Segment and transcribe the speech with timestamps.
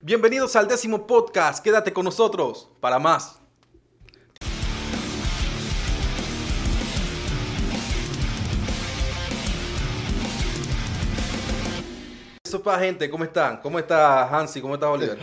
[0.00, 1.60] Bienvenidos al décimo podcast.
[1.60, 3.40] Quédate con nosotros para más.
[12.44, 13.56] Sopa gente, ¿cómo están?
[13.56, 14.60] ¿Cómo está Hansi?
[14.60, 15.18] ¿Cómo está Oliver?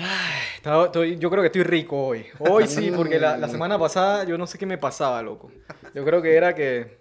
[0.66, 2.26] Yo creo que estoy rico hoy.
[2.40, 5.54] Hoy sí, porque la semana pasada yo no sé qué me pasaba, loco.
[5.94, 7.00] Yo creo que era que,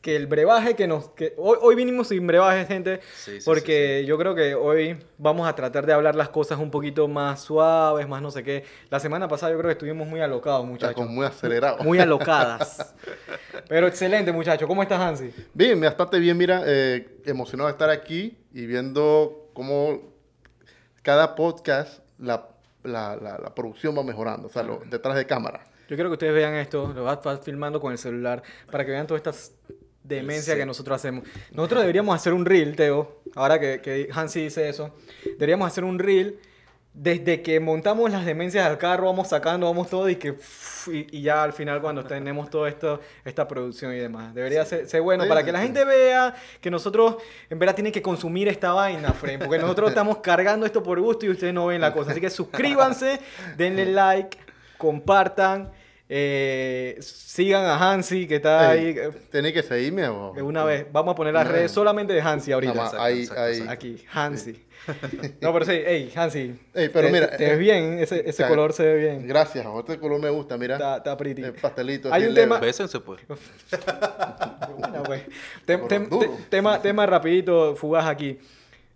[0.00, 1.08] que, el brebaje que nos...
[1.10, 5.48] Que, hoy, hoy vinimos sin brebaje, gente, Sí, sí, porque yo creo que hoy vamos
[5.48, 8.64] a tratar de hablar las cosas un poquito más suaves, más no sé qué.
[8.90, 10.94] La semana pasada yo creo que estuvimos muy alocados, muchachos.
[10.94, 11.78] como muy acelerado.
[11.82, 12.94] Muy alocadas.
[13.68, 14.66] Pero excelente, muchachos.
[14.68, 15.32] ¿Cómo estás, Hansi?
[15.54, 20.00] Bien, bastante bien, mira, eh, emocionado de estar aquí y viendo cómo
[21.02, 22.48] cada podcast, la,
[22.84, 25.64] la, la- la producción va mejorando, o sea, lo- detrás de cámara.
[25.88, 29.06] Yo quiero que ustedes vean esto, lo vas filmando con el celular, para que vean
[29.06, 29.52] todas estas
[30.02, 30.60] demencias Sí.
[30.60, 31.24] que nosotros hacemos.
[31.50, 35.98] Nosotros deberíamos hacer un reel, Teo, ahora que, que Hansi dice eso, deberíamos hacer un
[35.98, 36.38] reel
[36.94, 40.34] desde que montamos las demencias al carro, vamos sacando, vamos todo y que
[40.88, 44.34] y, y ya al final cuando tenemos todo esto, esta producción y demás.
[44.34, 47.16] Debería ser, ser bueno Sí, para que la gente vea que nosotros
[47.50, 51.26] en verdad tienen que consumir esta vaina, Fred, porque nosotros estamos cargando esto por gusto
[51.26, 52.10] y ustedes no ven la cosa.
[52.12, 53.20] Así que suscríbanse,
[53.56, 54.36] denle like,
[54.78, 55.70] compartan,
[56.10, 58.88] eh, sigan a Hansi que está Ey, ahí.
[58.98, 60.32] eh, Tenés que seguirme o...
[60.34, 61.52] de una vez, vamos a poner las No.
[61.52, 62.72] redes solamente de Hansi ahorita.
[62.74, 63.52] Más, Exacto, ahí, exacto, ahí.
[63.52, 63.72] exacto.
[63.72, 64.64] Aquí, Hansi.
[65.42, 66.54] No, pero sí, hey, Hansi.
[66.72, 69.26] Ey, pero te, mira, Te eh, ves bien, ese, ese color se ve bien.
[69.28, 70.76] Gracias, este color me gusta, mira.
[70.76, 71.42] Está, está pretty.
[71.42, 72.10] El pastelito.
[72.12, 72.46] Hay un leve.
[72.46, 73.20] tema- Bésense pues.
[74.78, 75.22] Bueno, pues.
[75.66, 76.20] Tem- tem- duro.
[76.30, 78.38] te- tema, tema rapidito, fugaz aquí.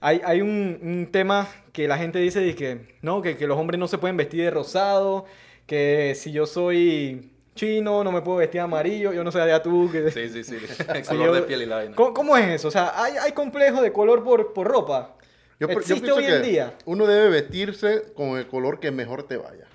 [0.00, 3.78] Hay, hay un, un tema que la gente dice que, no, que, que los hombres
[3.78, 5.26] no se pueden vestir de rosado,
[5.66, 9.90] que si yo soy chino no me puedo vestir amarillo, yo no sé allá tú.
[9.90, 10.10] Que...
[10.10, 10.56] Sí, sí, sí.
[10.94, 11.94] El color yo- de piel y la vaina.
[11.96, 12.68] ¿Cómo, cómo es eso?
[12.68, 15.16] O sea, ¿hay, hay complejo de color por, por ropa?
[15.60, 16.74] Yo, por- yo ¿Existe pienso hoy que en día?
[16.86, 19.66] uno debe vestirse con el color que mejor te vaya.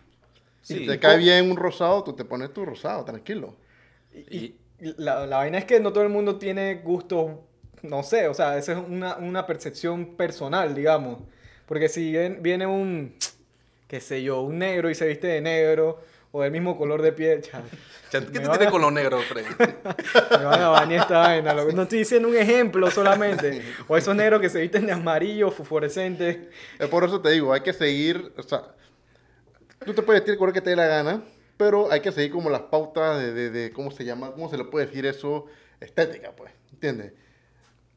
[0.62, 0.80] Sí.
[0.80, 3.56] Si te cae bien un rosado, tú te pones tu rosado, tranquilo.
[4.14, 7.32] Y- La, la vaina es que no todo el mundo tiene gustos,
[7.82, 11.20] no sé, o sea, esa es una, una percepción personal, digamos.
[11.66, 12.12] Porque si
[12.42, 13.16] viene un,
[13.88, 16.00] qué sé yo, un negro y se viste de negro,
[16.32, 17.42] o del mismo color de piel,
[18.12, 19.46] ¿Qué te tiene a- con lo negro, Fred?
[20.40, 21.54] me van a bañar esta vaina.
[21.54, 23.62] No estoy diciendo un ejemplo solamente.
[23.88, 26.50] O esos negros que se visten de amarillo, fosforescente.
[26.80, 28.64] Es por eso te digo, hay que seguir, o sea,
[29.86, 31.22] tú te puedes vestir el color que te dé la gana,
[31.58, 34.32] pero hay que seguir como las pautas de, de- de ¿cómo se llama?
[34.32, 35.46] ¿Cómo se le puede decir eso?
[35.82, 37.14] Estética, pues, ¿entiendes?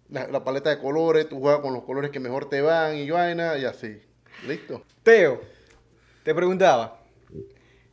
[0.09, 3.09] La, la paleta de colores, tú juegas con los colores que mejor te van y
[3.11, 4.01] vaina y así.
[4.47, 4.83] ¿Listo?
[5.05, 5.41] Teo,
[6.23, 6.99] te preguntaba,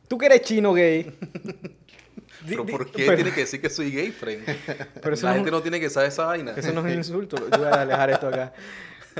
[0.08, 1.16] tú que eres chino gay.
[2.46, 4.14] ¿Pero por qué pero- tiene que decir que soy gay?
[4.20, 6.52] Pero eso la no gente no tiene que saber esa vaina.
[6.56, 7.36] Eso no es un insulto.
[7.36, 8.52] Yo voy a alejar esto acá.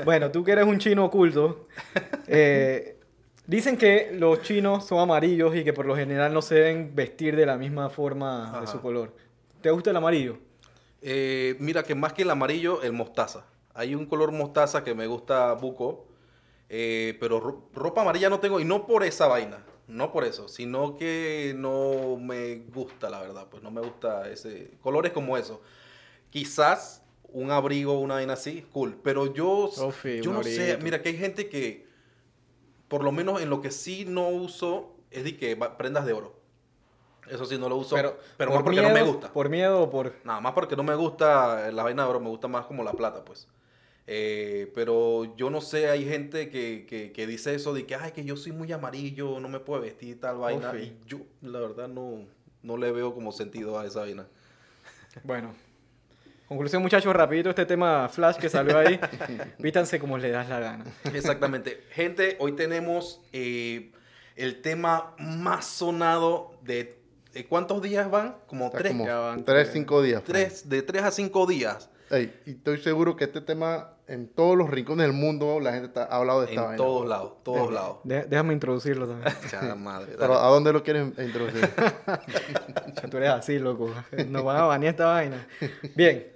[0.05, 1.67] Bueno, tú que eres un chino oculto,
[2.27, 2.97] eh,
[3.45, 7.35] dicen que los chinos son amarillos y que por lo general no se deben vestir
[7.35, 9.13] de la misma forma de su color.
[9.61, 10.37] ¿Te gusta el amarillo?
[11.01, 13.45] Eh, mira que más que el amarillo, el mostaza.
[13.73, 16.07] Hay un color mostaza que me gusta buco,
[16.69, 20.47] eh, pero ro- ropa amarilla no tengo y no por esa vaina, no por eso,
[20.47, 25.61] sino que no me gusta, la verdad, pues no me gusta ese colores como eso.
[26.29, 31.09] Quizás un abrigo, una vaina así, cool, pero yo, Sofi, yo no sé, mira que
[31.09, 31.87] hay gente que,
[32.87, 36.37] por lo menos en lo que sí no uso, es de que prendas de oro.
[37.29, 39.31] Eso sí no lo uso, pero, por más porque no me gusta.
[39.31, 40.13] ¿Por miedo o por...?
[40.23, 42.93] Nada más porque no me gusta la vaina de oro, me gusta más como la
[42.93, 43.47] plata, pues.
[44.11, 48.11] Eh, pero yo no sé, hay gente que, que, que dice eso de que, ay,
[48.11, 50.73] que yo soy muy amarillo, no me puedo vestir tal vaina.
[50.79, 52.25] Y yo, la verdad, no,
[52.63, 54.27] no le veo como sentido a esa vaina.
[55.23, 55.53] Bueno.
[56.47, 58.99] Conclusión, muchachos, rapidito este tema flash que salió ahí.
[59.59, 60.85] Vítanse como les das la gana.
[61.13, 61.83] Exactamente.
[61.91, 63.91] gente, hoy tenemos eh,
[64.35, 66.97] el tema más sonado de...
[67.33, 68.37] ¿de ¿Cuántos días van?
[68.47, 68.91] Como Está tres.
[68.91, 69.73] como ya van tres, tres.
[69.73, 70.23] cinco días.
[70.25, 70.31] pues.
[70.31, 71.89] tres, de tres a cinco días.
[72.11, 76.05] Y estoy seguro que este tema, en todos los rincones del mundo, la gente está,
[76.05, 76.77] ha hablado de esta En vaina.
[76.77, 77.97] todos lados, todos De- lados.
[78.03, 79.33] De- déjame introducirlo también.
[79.49, 80.15] Chada madre.
[80.17, 80.33] Pero.
[80.39, 81.69] ¿a dónde lo quieres introducir?
[83.11, 83.93] Tú eres así, loco.
[84.27, 85.47] Nos van a banear esta vaina.
[85.95, 86.27] Bien.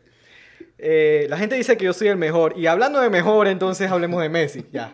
[0.77, 2.57] Eh, la gente dice que yo soy el mejor.
[2.57, 4.65] Y hablando de mejor, entonces hablemos de Messi.
[4.71, 4.93] Ya.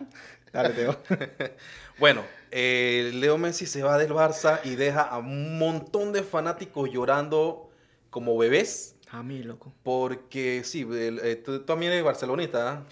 [0.52, 0.96] Dale, Teo.
[1.98, 6.88] Bueno, eh, Leo Messi se va del Barça y deja a un montón de fanáticos
[6.90, 7.68] llorando
[8.08, 8.96] como bebés.
[9.12, 9.72] A mí, loco.
[9.82, 12.82] Porque sí, el- eh, tú, tú también eres barcelonista, ¿ah?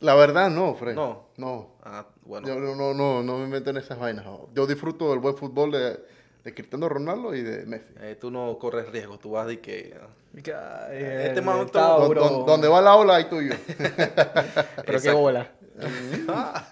[0.00, 0.94] La verdad, no, Fred.
[0.94, 1.26] No.
[1.36, 1.70] No.
[1.82, 2.46] Ah, bueno.
[2.46, 4.24] Yo no, no, no, no me meto en esas vainas.
[4.54, 5.98] Yo disfruto del buen fútbol de,
[6.44, 7.86] de Cristiano Ronaldo y de Messi.
[8.00, 9.96] Eh, tú no corres riesgo, tú vas de que...
[10.34, 12.20] Eh, Este man- Tauro.
[12.20, 13.54] Don- don- donde va la ola, ahí tú y yo.
[14.86, 15.50] Pero qué bola.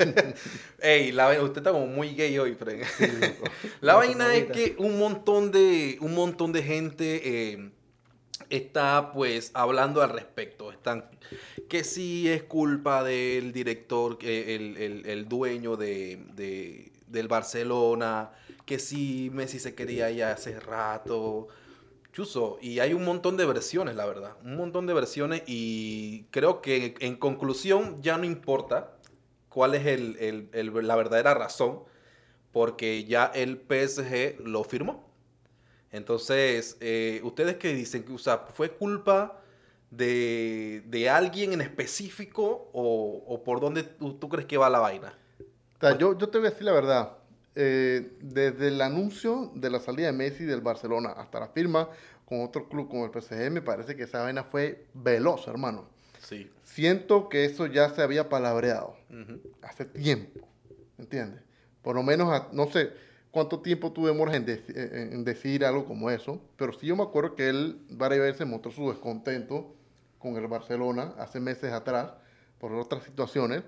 [0.80, 2.82] Ey, la, vaina- usted está como muy gay hoy, Fred.
[3.80, 7.20] La vaina es que un montón de, un montón de gente
[7.52, 7.70] eh,
[8.50, 10.70] está pues hablando al respecto.
[10.72, 11.08] Están
[11.68, 18.30] que sí es culpa del director, el, el- el dueño de, de- del Barcelona,
[18.66, 21.48] que sí Messi se quería ir hace rato.
[22.12, 24.36] Chuso, y hay un montón de versiones, la verdad.
[24.44, 28.96] Un montón de versiones y creo que en conclusión ya no importa
[29.48, 30.50] cuál es el-
[30.86, 31.80] la verdadera razón,
[32.52, 35.12] porque ya el PSG lo firmó.
[35.94, 38.04] Entonces, eh, ¿ustedes qué dicen?
[38.12, 39.40] O sea, ¿fue culpa
[39.92, 44.80] de, de alguien en específico o, o por dónde tú, tú crees que va la
[44.80, 45.16] vaina?
[45.38, 47.12] O sea, yo, yo te voy a decir la verdad.
[47.54, 51.88] Eh, desde el anuncio de la salida de Messi del Barcelona hasta la firma
[52.24, 55.88] con otro club como el PSG, me parece que esa vaina fue veloz, hermano.
[56.18, 56.50] Sí.
[56.64, 58.96] Siento que eso ya se había palabreado
[59.62, 60.40] hace tiempo,
[60.98, 61.40] ¿entiendes?
[61.82, 62.90] Por lo menos, no sé
[63.34, 66.94] cuánto tiempo tú demoras en, deci- en- en decir algo como eso, pero sí yo
[66.96, 69.74] me acuerdo que él varias veces mostró su descontento
[70.18, 72.12] con el Barcelona hace meses atrás
[72.58, 73.62] por otras situaciones,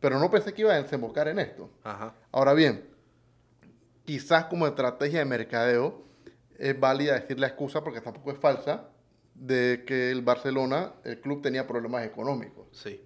[0.00, 1.68] pero no pensé que iba a desembocar en esto.
[1.82, 2.14] Ajá.
[2.30, 2.84] Ahora bien,
[4.04, 6.04] quizás como estrategia de mercadeo
[6.58, 8.88] es válida decir la excusa, porque tampoco es falsa,
[9.34, 13.02] de que el Barcelona, el club tenía problemas económicos, Sí.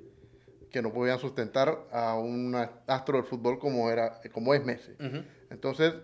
[0.71, 2.55] que no podían sustentar a un
[2.87, 4.93] astro del fútbol como, era, como es Messi.
[5.51, 5.95] Entonces,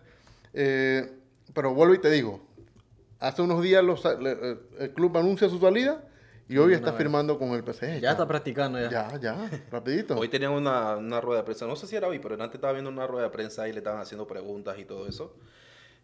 [0.55, 1.13] eh,
[1.55, 2.41] pero vuelvo y te digo,
[3.21, 6.05] hace unos días los- le- el club anuncia su salida
[6.49, 6.99] y hoy Una está vez.
[6.99, 8.01] firmando con el PSG.
[8.01, 8.91] Ya está practicando ya.
[8.91, 10.17] Ya, ya, rapidito.
[10.17, 12.73] Hoy tenían una, una rueda de prensa, no sé si era hoy, pero antes estaba
[12.73, 15.35] viendo una rueda de prensa y le estaban haciendo preguntas y todo eso.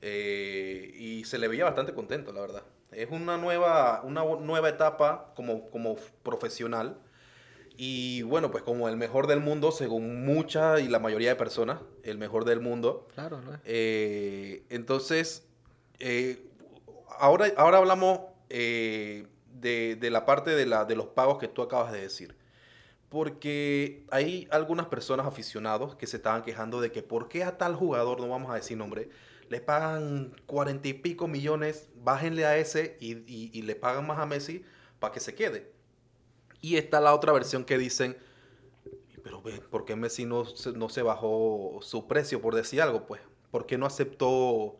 [0.00, 2.62] Eh, y se le veía bastante contento, la verdad.
[2.92, 6.96] Es una nueva, una nueva etapa como, como profesional.
[7.80, 11.78] Y bueno, pues como el mejor del mundo, según mucha y la mayoría de personas,
[12.02, 13.06] el mejor del mundo.
[13.14, 13.52] Claro, ¿no?
[13.64, 15.46] Eh, entonces,
[16.00, 16.44] eh,
[17.18, 18.18] ahora, ahora hablamos
[18.50, 22.34] eh, de, de la parte de, la, de los pagos que tú acabas de decir.
[23.08, 27.74] Porque hay algunas personas aficionados que se estaban quejando de que por qué a tal
[27.74, 29.08] jugador, no vamos a decir nombre,
[29.48, 34.18] le pagan cuarenta y pico millones, bájenle a ese y, y- y le pagan más
[34.18, 34.62] a Messi
[34.98, 35.72] para que se quede.
[36.60, 38.16] Y está la otra versión que dicen,
[39.22, 43.06] pero ve, ¿por qué Messi no se, no se bajó su precio, por decir algo?
[43.06, 43.20] Pues,
[43.50, 44.76] ¿por qué no aceptó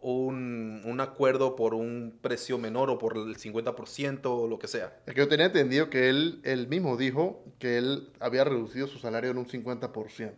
[0.00, 4.96] un, un acuerdo por un precio menor o por el 50% o lo que sea?
[5.06, 8.98] Es que yo tenía entendido que él, él mismo dijo que él había reducido su
[8.98, 10.32] salario en un 50%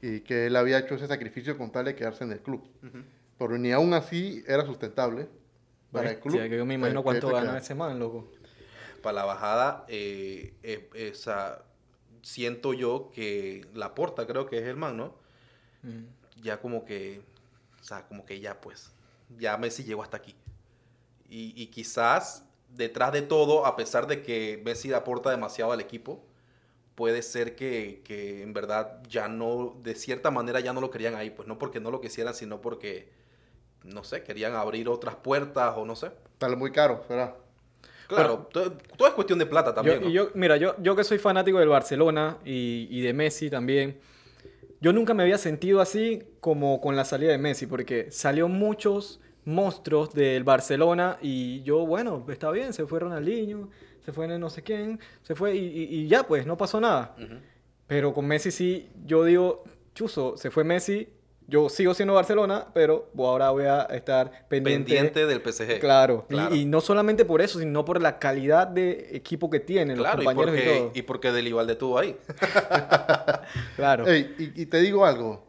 [0.00, 2.62] y que él había hecho ese sacrificio con tal de quedarse en el club.
[3.38, 5.28] Pero ni aún así era sustentable
[5.90, 6.38] para el club.
[6.38, 8.30] Que yo me imagino cuánto gana ese man, loco.
[9.04, 11.62] Para la bajada, eh, eh, esa,
[12.22, 15.14] siento yo que la porta, creo que es el man, ¿no?
[15.82, 16.06] Mm.
[16.42, 17.20] ya como que,
[17.78, 18.94] o sea, como que ya pues,
[19.38, 20.34] ya Messi llegó hasta aquí.
[21.28, 26.24] Y, y quizás detrás de todo, a pesar de que Messi aporta demasiado al equipo,
[26.94, 31.14] puede ser que, que en verdad ya no, de cierta manera ya no lo querían
[31.14, 33.12] ahí, pues no porque no lo quisieran, sino porque,
[33.82, 36.10] no sé, querían abrir otras puertas o no sé.
[36.40, 37.36] Sale muy caro, ¿será?
[38.08, 39.98] Claro, todo, todo es cuestión de plata también.
[39.98, 40.08] Yo, ¿no?
[40.10, 43.98] y yo, mira, yo, yo que soy fanático del Barcelona y, y de Messi también,
[44.80, 49.20] yo nunca me había sentido así como con la salida de Messi, porque salió muchos
[49.46, 53.70] monstruos del Barcelona y yo, bueno, está bien, se fue Ronaldinho,
[54.04, 57.14] se fue no sé quién, se fue y, y- y ya, pues, no pasó nada.
[57.18, 57.34] Ujú.
[57.86, 61.08] Pero con Messi sí, yo digo, chuzo, se fue Messi,
[61.46, 64.94] yo sigo siendo Barcelona, pero ahora voy a estar pendiente.
[64.94, 65.78] Pendiente del PSG.
[65.80, 66.54] Claro, y- Claro.
[66.54, 70.24] Y, no solamente por eso, sino por la calidad de equipo que tienen Claro, los
[70.24, 70.90] y compañeros y, porque, todo.
[70.94, 71.32] y porque
[71.72, 72.16] estuvo ahí.
[73.76, 75.44] Claro, y, y te digo algo.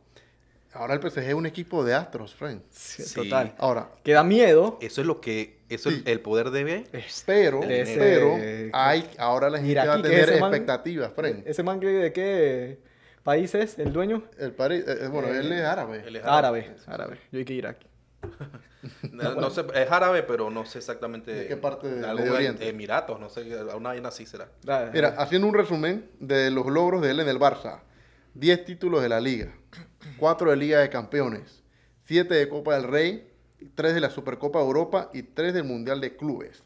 [0.74, 2.62] Ahora el PSG es un equipo de astros, friend.
[2.70, 3.16] Sí, sí.
[3.16, 3.56] total.
[3.58, 4.78] Ahora, Que da miedo.
[4.82, 6.66] Eso es lo que, eso es el poder de
[7.26, 8.36] pero, De ese- pero
[8.74, 11.48] hay, ahora la gente va a tener expectativas, friend.
[11.48, 12.80] ¿Ese man que de qué
[13.26, 14.24] país es el dueño?
[14.38, 16.04] El París, eh, eh, bueno, Eh, él es árabe.
[16.06, 17.20] Él es Árabe, árabe.
[17.32, 17.88] Yo hay que ir aquí.
[19.12, 21.34] No, no sé, es árabe, pero no sé exactamente.
[21.34, 22.70] ¿De qué parte de Oriente?
[22.70, 23.42] Emiratos, no sé,
[23.76, 24.48] una vaina así será.
[24.94, 27.82] Mira, haciendo un resumen de los logros de él en el Barça.
[28.36, 29.56] 10 títulos de la Liga,
[30.20, 31.64] 4 de Liga de Campeones,
[32.04, 33.32] 7 de Copa del Rey,
[33.76, 36.62] 3 de la Supercopa de Europa y 3 del Mundial de Clubes.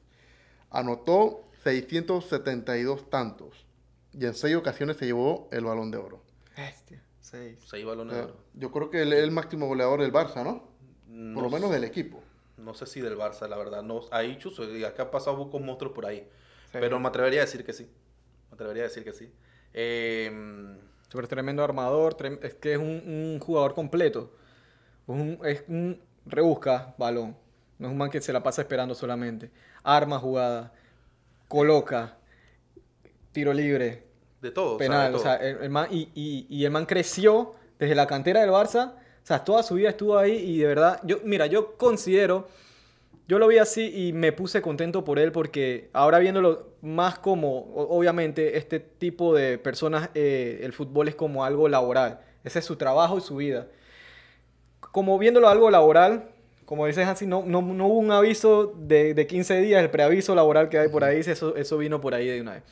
[0.71, 3.65] Anotó 672 tantos
[4.13, 6.23] y en 6 ocasiones se llevó el Balón de Oro.
[6.65, 7.57] Bestia, seis.
[7.65, 8.37] Seis balones de oro.
[8.53, 10.67] yo creo que él es el máximo goleador del Barça, ¿no?
[11.07, 12.21] No Por lo menos sé- del equipo.
[12.57, 13.81] No sé si del Barça, la verdad.
[13.83, 16.27] No, ahí, chuzo, y acá han pasado bucos monstruos por ahí.
[16.71, 16.77] Sí.
[16.79, 17.89] Pero me atrevería a decir que sí.
[18.49, 19.31] Me atrevería a decir que sí.
[19.73, 24.31] Eh, Súper tremendo armador, trem- es que es un, un jugador completo.
[25.07, 27.35] Es un, es un rebusca balón.
[27.79, 29.49] No es un man que se la pasa esperando solamente.
[29.83, 30.73] Arma jugada,
[31.47, 32.17] coloca,
[33.31, 34.03] tiro libre,
[34.41, 34.77] de todo.
[34.77, 35.11] penal.
[35.11, 38.41] de O sea, el, el man, y, y- y el man creció desde la cantera
[38.41, 38.93] del Barça.
[38.93, 42.47] O sea, toda su vida estuvo ahí y de verdad, yo, mira, yo considero,
[43.27, 47.59] yo lo vi así y me puse contento por él porque ahora viéndolo más como,
[47.75, 52.21] obviamente, este tipo de personas, eh, el fútbol es como algo laboral.
[52.43, 53.67] Ese es su trabajo y su vida.
[54.79, 56.29] Como viéndolo algo laboral,
[56.65, 60.33] como dices así, no, no, no hubo un aviso de, de 15 días, el preaviso
[60.33, 62.63] laboral que hay por ahí, eso, eso vino por ahí de una vez.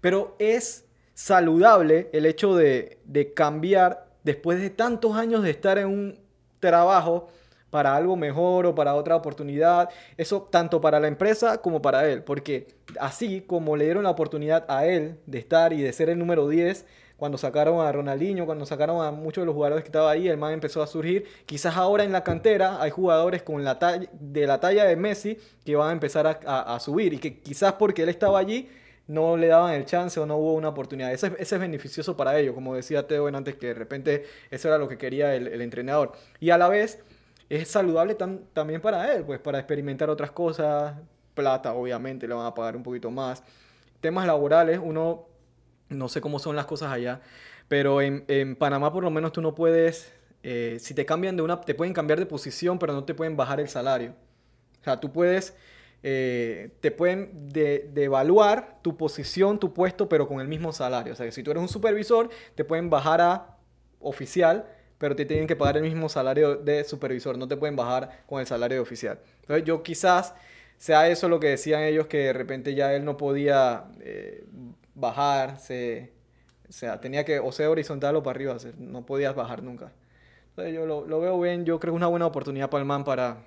[0.00, 0.86] Pero es
[1.24, 6.18] saludable el hecho de, de cambiar después de tantos años de estar en un
[6.60, 7.28] trabajo
[7.68, 9.90] para algo mejor o para otra oportunidad.
[10.16, 12.22] Eso tanto para la empresa como para él.
[12.22, 16.18] Porque así como le dieron la oportunidad a él de estar y de ser el
[16.18, 16.86] número 10,
[17.18, 20.38] cuando sacaron a Ronaldinho, cuando sacaron a muchos de los jugadores que estaban ahí, el
[20.38, 21.26] man empezó a surgir.
[21.44, 23.78] Quizás ahora en la cantera hay jugadores con la
[24.18, 25.36] de la talla de Messi
[25.66, 28.70] que van a empezar a, a- a subir y que quizás porque él estaba allí
[29.10, 31.12] no le daban el chance o no hubo una oportunidad.
[31.12, 34.88] Ese, es- beneficioso para ellos, como decía Teo antes, que de repente eso era lo
[34.88, 36.12] que quería el, entrenador.
[36.38, 37.00] Y a la vez
[37.48, 40.94] es saludable tam- también para él, pues para experimentar otras cosas,
[41.34, 43.42] plata obviamente, le van a pagar un poquito más.
[44.00, 45.26] Temas laborales, uno,
[45.88, 47.20] no sé cómo son las cosas allá,
[47.68, 50.12] pero en, en Panamá por lo menos tú no puedes,
[50.42, 53.36] eh, si te cambian de una, te pueden cambiar de posición, pero no te pueden
[53.36, 54.14] bajar el salario.
[54.80, 55.54] O sea, tú puedes,
[56.02, 61.12] eh, te pueden de- devaluar tu posición, tu puesto, pero con el mismo salario.
[61.12, 63.56] O sea, que si tú eres un supervisor, te pueden bajar a
[64.00, 64.66] oficial,
[64.98, 68.40] pero te tienen que pagar el mismo salario de supervisor, no te pueden bajar con
[68.40, 69.18] el salario de oficial.
[69.42, 70.34] Entonces yo quizás
[70.76, 74.44] sea eso lo que decían ellos, que de repente ya él no podía eh,
[74.94, 75.56] bajar,
[76.68, 79.92] o sea, tenía que o sea horizontal o para arriba, no podías bajar nunca.
[80.50, 82.86] Entonces yo lo, lo veo bien, yo creo que es una buena oportunidad para el
[82.88, 83.38] man para,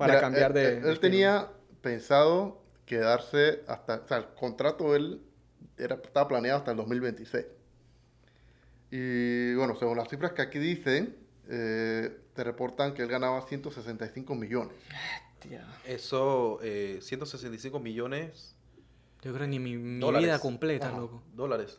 [0.00, 0.60] para Mira, cambiar él- de...
[0.64, 1.00] Él, de él estilo.
[1.00, 1.48] tenía
[1.80, 3.96] pensado quedarse hasta.
[4.04, 5.20] O sea, el contrato él
[5.78, 7.46] era, estaba planeado hasta el 2026.
[8.90, 11.16] Y bueno, según las cifras que aquí dicen,
[11.48, 14.74] eh, te reportan que él ganaba 165 millones.
[15.38, 18.54] Tía, Eso, eh, 165 millones
[19.22, 20.98] Yo creo que ni mi, mi vida completa, Ajá.
[20.98, 21.22] loco.
[21.34, 21.78] dólares.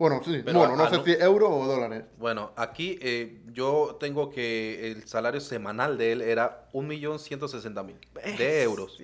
[0.00, 2.04] Bueno, sí, Pero, bueno, no ah, sé si euro o dólares.
[2.16, 8.98] Bueno, aquí eh, yo tengo que el salario semanal de él era 1.160.000 de euros.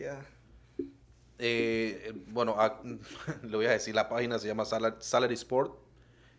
[1.38, 2.80] Eh, bueno, a-
[3.42, 5.74] le voy a decir, la página se llama Sala- Salary Sport.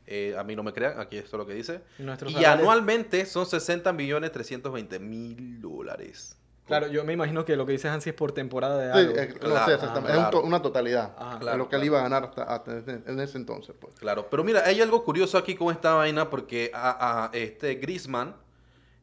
[0.07, 1.81] Eh, a mí no me crean, aquí esto es lo que dice.
[1.99, 6.35] Y salario- anualmente son 60 millones 320 mil dólares.
[6.67, 9.17] Claro, yo me imagino que lo que dice Hansi es por temporada de Sí, algo.
[9.19, 10.19] eh, no Claro, sé exactamente.
[10.19, 11.15] Es un una totalidad.
[11.17, 13.73] Ah, de lo que él iba a ganar hasta, en ese entonces.
[13.79, 13.93] Pues.
[13.99, 18.35] Claro, pero mira, hay algo curioso aquí con esta vaina porque a, a este Griezmann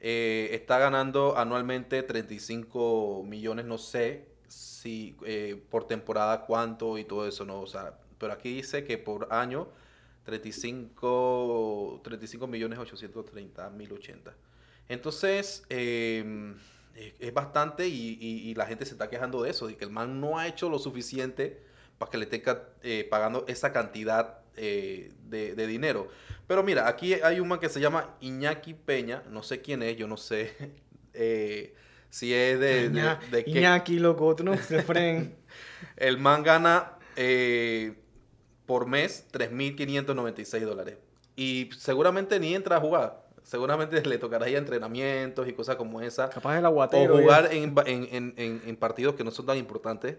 [0.00, 7.26] eh, está ganando anualmente 35 millones, no sé si eh, por temporada cuánto y todo
[7.26, 9.68] eso, no, o sea, pero aquí dice que por año
[10.24, 14.32] 35, 35 millones 830 mil 80.
[14.88, 16.54] Entonces, eh,
[16.94, 19.84] es, es bastante y, y- y la gente se está quejando de eso, de que
[19.84, 21.62] el man no ha hecho lo suficiente
[21.98, 26.08] para que le tenga eh, pagando esa cantidad eh, de, de dinero.
[26.46, 29.96] Pero mira, aquí hay un man que se llama Iñaki Peña, no sé quién es,
[29.96, 30.52] yo no sé
[31.14, 31.74] eh,
[32.10, 35.34] si es de, de, Iña- de qué- Iñaki, loco, tú no se fren.
[35.96, 37.94] El man gana eh,
[38.66, 40.96] por mes 3.596 dólares.
[41.36, 43.23] Y seguramente ni entra a jugar.
[43.44, 46.28] Seguramente le tocará ir a entrenamientos y cosas como esa.
[46.30, 47.18] Capaz el O aguatero.
[47.18, 50.16] jugar en, en, en- en- en partidos que no son tan importantes.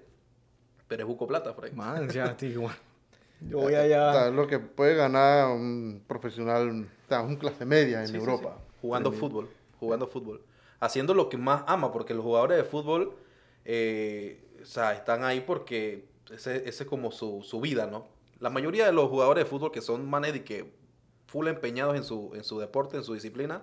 [0.87, 1.73] Pero es buco plata, Frank.
[1.73, 2.61] Man, ya, tío.
[3.49, 4.29] Yo voy O sea, allá.
[4.29, 8.55] lo que puede ganar un profesional, o sea, un clase media en Sí, Europa.
[8.57, 8.77] sí.
[8.81, 9.17] Jugando Sí.
[9.17, 9.49] fútbol.
[9.79, 10.41] Jugando fútbol.
[10.79, 11.91] Haciendo lo que más ama.
[11.91, 13.13] Porque los jugadores de fútbol
[13.65, 18.07] eh, o sea, están ahí porque ese, ese es como su, su vida, ¿no?
[18.39, 20.71] La mayoría de los jugadores de fútbol que son manes y que
[21.35, 23.61] full empeñados en su, en su deporte, en su disciplina,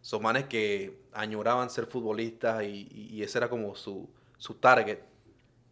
[0.00, 4.08] son manes que añoraban ser futbolistas y, y- ese era como su,
[4.38, 5.00] su target.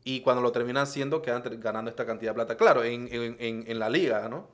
[0.05, 2.55] Y cuando lo terminan siendo, quedan ganando esta cantidad de plata.
[2.59, 4.49] Claro, en, en- en- en la liga, ¿no?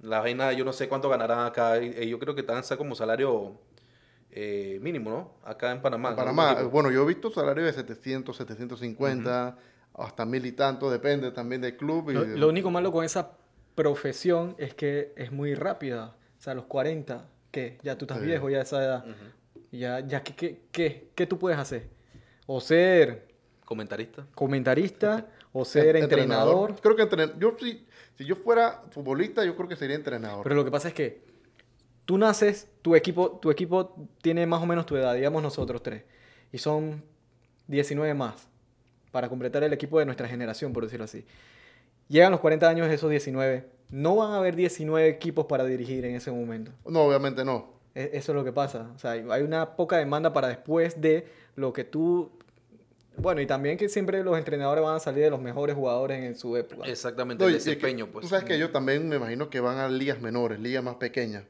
[0.00, 1.78] La vaina, yo no sé cuánto ganarán acá.
[1.78, 3.60] Yo creo que están como salario
[4.30, 5.32] eh, mínimo, ¿no?
[5.44, 6.08] Acá en Panamá.
[6.10, 6.18] En ¿no?
[6.22, 6.70] Panamá, Equipo.
[6.70, 9.58] bueno, yo he visto salarios de 700, 750,
[9.94, 12.08] hasta mil y tanto, depende también del club.
[12.10, 13.32] Y Lo, de- lo único malo con esa
[13.76, 16.16] profesión es que es muy rápida.
[16.38, 17.78] O sea, a los 40, ¿qué?
[17.84, 18.26] Ya tú estás Sí.
[18.26, 19.04] viejo, ya a esa edad.
[19.06, 19.64] Ujú.
[19.70, 21.88] Y Ya, ya ¿qué, qué, qué, qué tú puedes hacer?
[22.46, 23.28] O ser
[23.64, 24.26] Comentarista.
[24.34, 26.74] comentarista, o ser En- entrenador.
[26.80, 30.42] Creo que entren- yo si, si yo fuera futbolista, yo creo que sería entrenador.
[30.42, 31.22] Pero lo que pasa es que
[32.04, 36.04] tú naces, tu equipo, tu equipo tiene más o menos tu edad, digamos nosotros tres,
[36.52, 37.02] y son
[37.66, 38.48] 19 más
[39.10, 41.26] para completar el equipo de nuestra generación, por decirlo así.
[42.08, 46.04] Llegan los 40 años de esos 19, no van a haber 19 equipos para dirigir
[46.04, 46.70] en ese momento.
[46.86, 47.74] No, obviamente no.
[47.94, 48.90] E- Eso es lo que pasa.
[48.94, 52.30] O sea, hay una poca demanda para después de lo que tú...
[53.18, 56.36] Bueno, y también que siempre los entrenadores van a salir de los mejores jugadores en
[56.36, 56.86] su época.
[56.86, 58.22] Exactamente, No, el es que desempeño, pues.
[58.24, 61.44] Tú sabes que ellos también me imagino que van a ligas menores, ligas más pequeñas.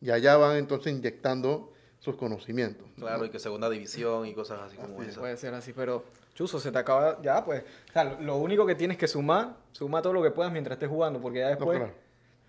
[0.00, 2.86] Y allá van entonces inyectando sus conocimientos.
[2.96, 5.08] Claro, y que segunda división y cosas así como Así es.
[5.10, 5.20] esa.
[5.20, 6.04] Puede ser así, pero
[6.34, 7.62] Chuzo, se te acaba ya, pues.
[7.90, 10.88] O sea, lo- único que tienes que sumar, suma todo lo que puedas mientras estés
[10.88, 11.78] jugando, porque ya No, después.
[11.78, 11.94] claro.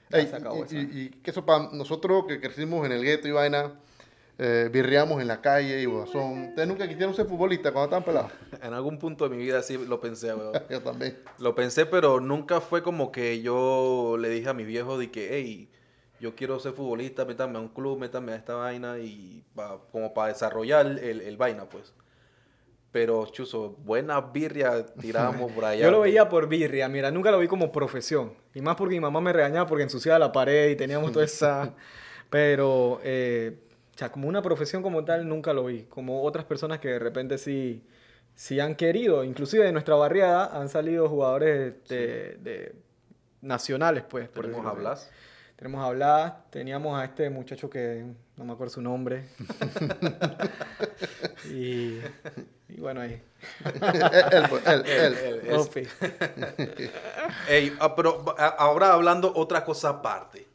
[0.10, 3.04] ya Ey, se acabó y, y- y que eso para nosotros que crecimos en el
[3.04, 3.74] gueto y vaina,
[4.38, 6.50] eh, birreamos en la calle y boazón.
[6.50, 8.32] Ustedes nunca quisieron ser futbolistas cuando estaban pelados.
[8.64, 10.54] En algún punto de mi vida sí lo pensé, weón.
[10.70, 11.18] Yo también.
[11.40, 15.30] Lo pensé, pero nunca fue como que yo le dije a mi viejo de que,
[15.34, 15.70] hey,
[16.22, 20.14] yo quiero ser futbolista, métame a un club, métame a esta vaina y pa- como
[20.14, 21.94] para desarrollar el, el vaina, pues.
[22.92, 25.84] Pero, chuzo, buena birria tirábamos por allá.
[25.84, 28.34] Yo lo veía por birria, mira, nunca lo vi como profesión.
[28.54, 31.74] Y más porque mi mamá me regañaba porque ensuciaba la pared y teníamos toda esa...
[32.30, 33.58] Pero, eh,
[33.94, 35.84] o sea, como una profesión como tal, nunca lo vi.
[35.84, 37.84] Como otras personas que de repente sí,
[38.36, 39.26] sí han querido.
[39.26, 42.76] Inclusive de nuestra barriada han salido jugadores de, de
[43.42, 44.30] nacionales, pues.
[44.30, 44.72] por Tenemos a.
[44.74, 45.12] Blas.
[45.62, 48.04] Tenemos a Blas, teníamos a este muchacho que
[48.36, 49.26] no me acuerdo su nombre.
[51.52, 52.00] y,
[52.68, 53.12] y bueno, ahí.
[54.32, 55.14] él, pues, él, él.
[55.14, 55.84] Él, es- Ofi.
[57.48, 60.48] Ey, ah, pero a- ahora hablando otra cosa aparte.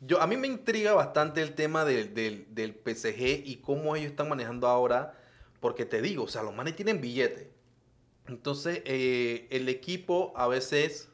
[0.00, 4.10] Yo, a mí me intriga bastante el tema del, del, del PSG y cómo ellos
[4.10, 5.14] están manejando ahora,
[5.60, 7.48] porque te digo, o sea, los manes tienen billete.
[8.26, 11.08] Entonces, eh, el equipo a veces,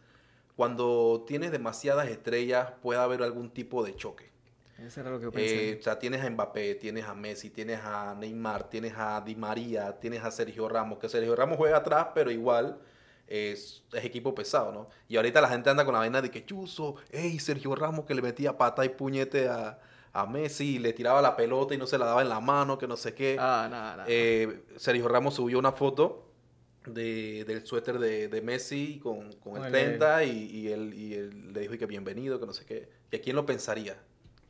[0.57, 4.31] cuando tienes demasiadas estrellas, puede haber algún tipo de choque.
[4.79, 5.79] Eso era lo que yo Eh, pensé.
[5.81, 9.99] o sea, tienes a Mbappé, tienes a Messi, tienes a Neymar, tienes a Di María,
[10.01, 12.79] tienes a Sergio Ramos, que Sergio Ramos juega atrás, pero igual
[13.27, 14.89] es, es equipo pesado, ¿no?
[15.09, 18.15] Y ahorita la gente anda con la vaina de que chuzo, hey, Sergio Ramos que
[18.15, 19.79] le metía pata y puñete a,
[20.13, 22.77] a Messi y le tiraba la pelota y no se la daba en la mano,
[22.79, 23.37] que no sé qué.
[23.41, 24.05] ah, nada, nada.
[24.09, 26.26] Eh, Sergio Ramos subió una foto
[26.87, 29.71] de, del suéter de, de Messi con, con el Ole.
[29.71, 32.89] 30 y, y él, y él le dijo que bienvenido, que no sé qué.
[33.11, 33.97] ¿Y a quién lo pensaría?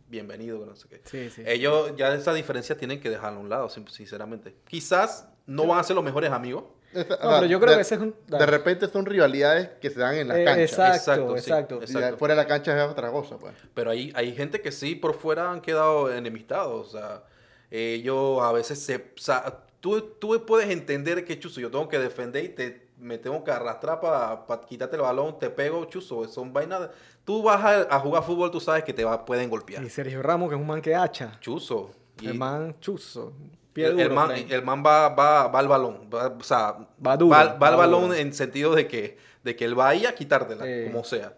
[0.08, 1.00] Bienvenido, que no sé qué.
[1.04, 1.42] sí, sí.
[1.46, 4.54] Ellos ya esa diferencia tienen que dejarla a un lado, sin- sinceramente.
[4.68, 6.64] Quizás no van a ser los mejores amigos.
[6.94, 8.14] No, o sea, pero yo creo de, que ese es un...
[8.28, 10.62] de repente son rivalidades que se dan en la Eh, cancha.
[10.62, 11.86] Exacto, Exacto, exacto.
[11.86, 11.92] sí.
[11.92, 12.18] Y exacto.
[12.18, 13.52] fuera de la cancha es otra cosa, pues.
[13.74, 16.94] Pero hay, hay gente que sí por fuera han quedado enemistados.
[16.94, 17.24] O sea,
[17.70, 18.96] ellos a veces se.
[18.96, 23.18] O sea, tú, tú puedes entender que, chuzo, yo tengo que defender y te, me
[23.18, 26.26] tengo que arrastrar para quitarte el balón, te pego, chuzo.
[26.28, 26.90] Son vainas.
[27.24, 29.82] Tú vas a, a jugar fútbol, tú sabes que te va, pueden golpear.
[29.84, 31.38] Y Sergio Ramos, que es un man que hacha.
[31.40, 31.90] Chuzo.
[32.20, 33.32] Y El man chuzo.
[33.72, 36.08] Pie el, el duro, man, el man va, va, va al balón.
[36.12, 38.14] va- o sea, Va duro, va, va al balón duro.
[38.14, 41.36] en sentido de que, de que él va ahí a quitártela, como sea.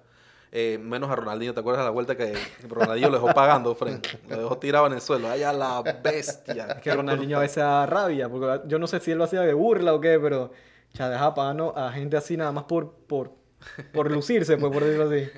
[0.51, 2.33] Eh, menos a Ronaldinho, ¿te acuerdas de la vuelta que
[2.69, 4.07] Ronaldinho lo dejó pagando, Frank?
[4.29, 5.29] Lo dejó tirado en el suelo.
[5.29, 6.67] ¡Ay, a la bestia!
[6.77, 9.43] Es que Ronaldinho a veces da rabia, porque yo no sé si él lo hacía
[9.43, 10.51] de burla o qué, pero
[10.95, 13.33] ya dejaba pagando a gente así nada más por, por,
[13.93, 15.29] por lucirse, pues, por decirlo así.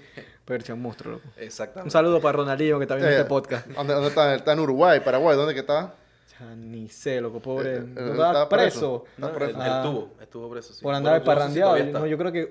[0.44, 1.28] Pero cha, un monstruo, loco.
[1.36, 1.90] Un Exactamente.
[1.92, 3.66] saludo para Ronaldinho que está viendo Eh, este podcast.
[3.68, 4.34] ¿Dónde, dónde está?
[4.34, 5.94] Está en Uruguay, Paraguay, ¿dónde que está?
[6.40, 7.74] Ya, ni sé, loco, pobre.
[7.74, 9.04] Eh, eh, ¿No está estaba preso.
[9.04, 9.04] preso?
[9.18, 9.62] No, Está él, preso.
[9.62, 9.82] él Ah.
[9.84, 10.82] tuvo, estuvo preso, sí.
[10.82, 12.00] Por andar de Pero yo no sé si parrandeado.
[12.00, 12.48] no, yo creo que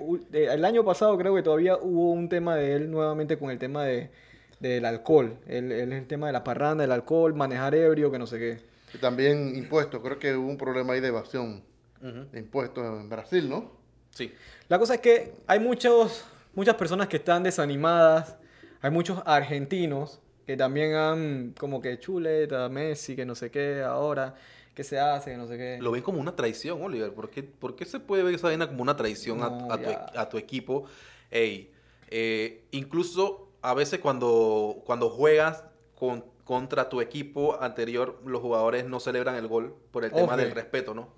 [0.54, 3.84] el año pasado creo que todavía hubo un tema de él nuevamente con el tema
[3.86, 4.12] de,
[4.60, 5.38] del alcohol.
[5.47, 8.60] El, el, el tema de la parranda, el alcohol, manejar ebrio, que no sé qué.
[8.93, 10.02] Y también impuestos.
[10.04, 11.63] Creo que hubo un problema ahí de evasión
[12.02, 13.71] de impuestos en Brasil, ¿no?
[14.12, 14.34] Sí.
[14.67, 18.38] La cosa es que hay muchos, muchas personas que están desanimadas.
[18.82, 20.19] Hay muchos argentinos
[20.50, 24.34] que también han como que chuleta, Messi, que no sé qué, ahora,
[24.74, 25.78] qué se hace, que no sé qué.
[25.80, 27.14] Lo ven como una traición, Oliver.
[27.14, 29.78] ¿Por qué, por qué se puede ver esa vaina como una traición a- No, a,
[29.80, 30.86] tu, e- a tu equipo?
[31.30, 31.72] Ey,
[32.08, 39.00] eh, incluso a veces cuando, cuando juegas con- contra tu equipo anterior, los jugadores no
[39.00, 41.10] celebran el gol por el tema del respeto, ¿no?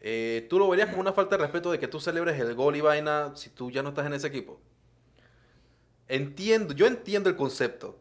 [0.00, 2.76] Eh, ¿Tú lo verías como una falta de respeto de que tú celebres el gol
[2.76, 4.60] y vaina si tú ya no estás en ese equipo?
[6.08, 7.98] Entiendo, yo entiendo el concepto,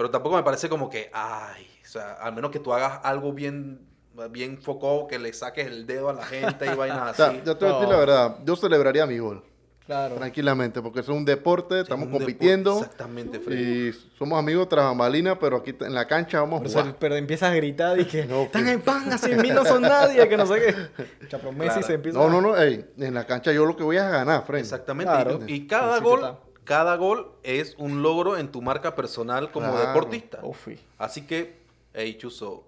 [0.00, 3.34] pero tampoco me parece como que, ay, o sea, al menos que tú hagas algo
[3.34, 3.86] bien,
[4.30, 7.42] bien focado, que le saques el dedo a la gente y vainas O sea, así.
[7.44, 7.92] yo te voy a decir No.
[7.92, 8.36] la verdad.
[8.42, 9.44] Yo celebraría mi gol.
[9.84, 10.14] Claro.
[10.14, 12.78] Tranquilamente, porque es un deporte, estamos Un deporte- compitiendo.
[12.78, 13.88] Exactamente, Freddy.
[13.88, 16.96] Y somos amigos tras bambalinas, pero aquí en la cancha vamos Por a jugar.
[16.98, 18.74] pero empiezas a gritar y que No, están pues.
[18.76, 20.60] en pan, así mí no son nadie, que no sé
[20.96, 21.26] qué.
[21.28, 21.86] Chapo, Messi Claro.
[21.86, 24.08] se empieza No, a- no, no, ey, en la cancha yo lo que voy a
[24.08, 24.60] ganar, Fred.
[24.60, 25.12] Exactamente.
[25.12, 25.40] Claro.
[25.46, 26.36] Y, y cada Sí, sí, gol.
[26.70, 29.88] Cada gol es un logro en tu marca personal como Claro.
[29.88, 30.38] deportista.
[30.44, 30.78] Ufi.
[30.98, 31.56] Así que,
[31.94, 32.62] hey, Chuzo,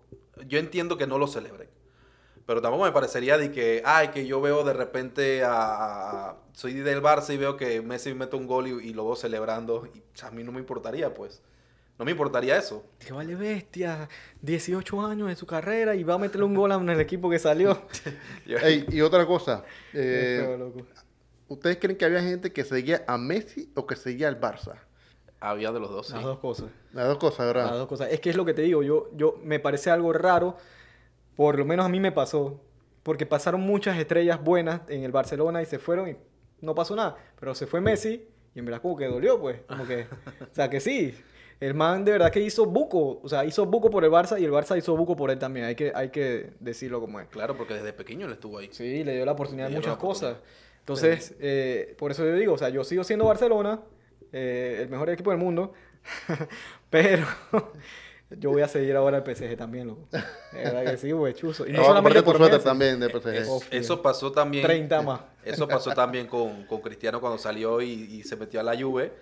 [0.48, 1.68] yo entiendo que no lo celebren.
[2.44, 6.30] Pero tampoco me parecería de que, ay, que yo veo de repente a...
[6.30, 9.14] a- soy del Barça y veo que Messi mete un gol y, y lo veo
[9.14, 9.86] celebrando.
[9.94, 11.40] Y a mí no me importaría, pues.
[11.96, 12.84] No me importaría eso.
[12.98, 14.08] Que vale bestia,
[14.40, 17.38] 18 años de su carrera y va a meterle un gol en el equipo que
[17.38, 17.80] salió.
[18.46, 19.62] Ey, y otra cosa,
[19.92, 20.80] eh, feo, loco.
[21.52, 24.74] ¿Ustedes creen que había gente que seguía a Messi o que seguía al Barça?
[25.40, 26.14] Había de los dos, sí.
[26.14, 26.66] Las dos cosas.
[26.92, 27.72] Las dos cosas, Las ¿verdad?
[27.78, 28.08] dos cosas.
[28.12, 30.56] Es que es lo que te digo, yo, yo me parece algo raro,
[31.36, 32.60] por lo menos a mí me pasó,
[33.02, 36.16] porque pasaron muchas estrellas buenas en el Barcelona y se fueron y
[36.60, 39.84] no pasó nada, pero se fue Messi y en verdad como que dolió, pues, como
[39.86, 40.02] que,
[40.42, 41.12] o sea que sí,
[41.58, 44.44] el man de verdad que hizo buco, o sea, hizo buco por el Barça y
[44.44, 47.28] el Barça hizo buco por él también, hay que, hay que decirlo como es.
[47.28, 48.68] Claro, porque desde pequeño él estuvo ahí.
[48.70, 50.32] Sí, le dio la oportunidad de muchas cosas.
[50.36, 50.62] oportunidad.
[50.82, 53.80] Entonces, eh, por eso yo digo, o sea, yo sigo siendo Barcelona,
[54.32, 55.72] eh, el mejor equipo del mundo,
[56.90, 57.24] pero
[58.30, 60.08] yo voy a seguir ahora el PSG también, loco.
[60.10, 60.18] De
[60.52, 61.66] verdad que sí, güey, chuzo.
[61.66, 63.28] Y no voy a solamente por Messi, también de PSG.
[63.34, 64.64] Es- eso pasó también.
[64.64, 65.20] 30 más.
[65.44, 69.12] Eso pasó también con, con Cristiano cuando salió y, y se metió a la Juve.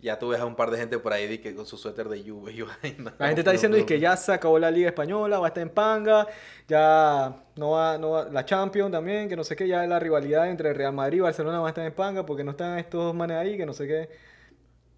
[0.00, 2.22] Ya tú ves a un par de gente por ahí que con su suéter de
[2.22, 2.52] Juve.
[3.18, 5.62] La gente está diciendo no, que ya se acabó la Liga Española, va a estar
[5.62, 6.26] en panga,
[6.68, 10.48] ya no va, no va- la Champions también, que no sé qué, ya la rivalidad
[10.50, 13.14] entre Real Madrid y Barcelona va a estar en panga porque no están estos dos
[13.14, 14.10] manes ahí, que no sé qué.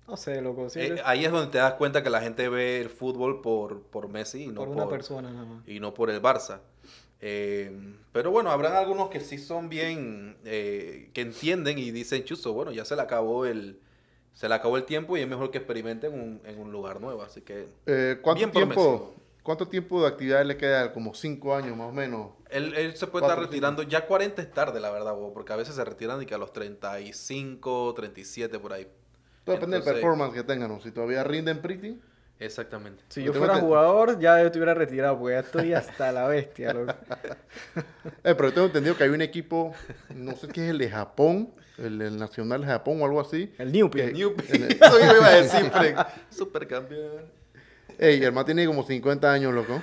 [0.06, 0.68] No sé, loco.
[0.70, 3.82] sí, Eh, ahí es donde te das cuenta que la gente ve el fútbol por,
[3.82, 5.68] por Messi y no por por, una persona nada más.
[5.68, 6.60] y no por el Barça.
[7.20, 7.70] Eh,
[8.12, 12.72] pero bueno, habrán algunos que sí son bien, eh, que entienden y dicen, chuzo, bueno,
[12.72, 13.80] ya se le acabó el,
[14.38, 17.22] se le acabó el tiempo y es mejor que experimenten un- en un lugar nuevo.
[17.22, 20.92] Así que Eh, ¿cuánto, Bien tiempo, ¿Cuánto tiempo de actividad le queda?
[20.92, 22.28] Como cinco años más o menos.
[22.50, 25.56] Él, él se puede estar retirando, ya 40 es tarde, la verdad, bo, porque a
[25.56, 28.86] veces se retiran y que a los 35, 37 por ahí.
[29.42, 30.68] Todo depende del performance que tengan.
[30.70, 30.80] ¿no?
[30.80, 31.98] Si todavía rinden pretty.
[32.38, 33.02] Exactamente.
[33.08, 36.94] Si Yo fuera jugador, ya yo estuviera retirado, porque ya estoy hasta la bestia, loco.
[38.22, 39.72] Eh, pero tengo entendido que hay un equipo,
[40.14, 43.52] no sé qué es el de Japón, el, el Nacional de Japón o algo así.
[43.58, 44.00] El Newpi.
[44.00, 46.06] El- Eso yo iba a decir, Frank.
[46.30, 47.22] Supercampeón.
[47.98, 49.82] Ey, el man tiene como 50 años, loco.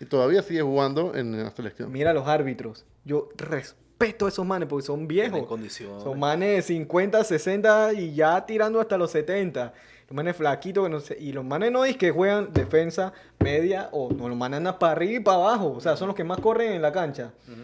[0.00, 1.90] Y todavía sigue jugando en la selección.
[1.90, 2.84] Mira los árbitros.
[3.04, 5.46] Yo respeto a esos manes porque son viejos.
[5.46, 6.02] condiciones.
[6.02, 9.72] Son manes de 50, 60 y ya tirando hasta los 70.
[10.08, 11.16] Los manes flaquitos que no sé.
[11.18, 14.92] Y los manes no es que juegan defensa media o no, los manes andan para
[14.92, 15.72] arriba y para abajo.
[15.72, 17.32] O sea, son los que más corren en la cancha.
[17.48, 17.56] Ujú.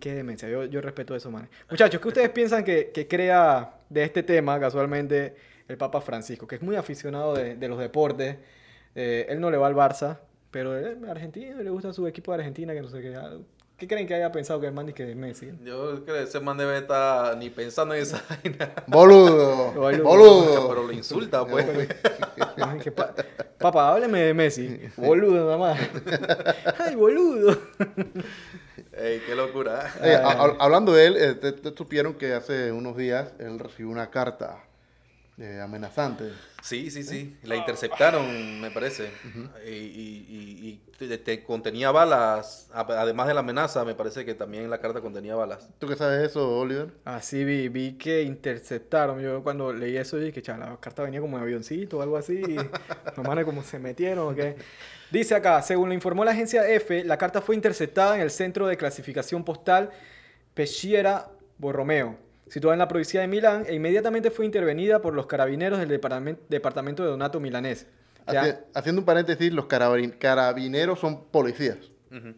[0.00, 1.48] Qué demencia, yo, yo respeto a esos manes.
[1.70, 5.36] Muchachos, ¿qué ustedes piensan que, crea de este tema casualmente
[5.68, 6.46] el Papa Francisco?
[6.46, 8.36] Que es muy aficionado de, los deportes.
[8.94, 10.18] Eh, él no le va al Barça,
[10.50, 13.16] pero él argentino, le gusta su equipo de Argentina, que no sé qué.
[13.76, 15.50] Ah, ¿Qué creen que haya pensado que el man y que es Messi?
[15.62, 18.72] Yo creo que ese man debe estar ni pensando en esa vaina.
[18.86, 20.02] Boludo, Boludo.
[20.02, 20.68] boludo.
[20.70, 21.66] Pero lo insulta, pues.
[22.94, 23.14] Pa-
[23.58, 24.80] Papá, hábleme de Messi.
[24.96, 25.80] Boludo, nada más.
[26.78, 27.58] Ay, boludo.
[28.92, 29.92] Ey, qué locura.
[30.02, 33.58] Eh, a- a- hablando de él, eh, te, te supieron que hace unos días él
[33.58, 34.58] recibió una carta
[35.38, 36.32] eh, amenazante.
[36.62, 37.36] Sí, sí, sí.
[37.42, 39.10] La interceptaron, me parece.
[39.66, 42.68] Y, y- y- y te- te contenía balas.
[42.72, 45.68] Además de la amenaza, me parece que también la carta contenía balas.
[45.78, 46.88] ¿Tú qué sabes de eso, Oliver?
[47.04, 49.20] Así vi, vi que interceptaron.
[49.20, 52.16] Yo cuando leí eso dije que chaval, la carta venía como en avioncito o algo
[52.16, 52.34] así.
[52.34, 52.56] Y
[53.16, 54.56] los manes como se metieron o qué.
[55.10, 58.66] Dice acá, según lo informó la agencia F, la carta fue interceptada en el centro
[58.66, 59.90] de clasificación postal
[60.54, 62.16] Peschiera Borromeo,
[62.48, 66.38] situada en la provincia de Milán, e inmediatamente fue intervenida por los carabineros del departamen-
[66.48, 67.86] departamento de Donato Milanés.
[68.74, 71.78] Haciendo un paréntesis, los carabin- carabineros son policías.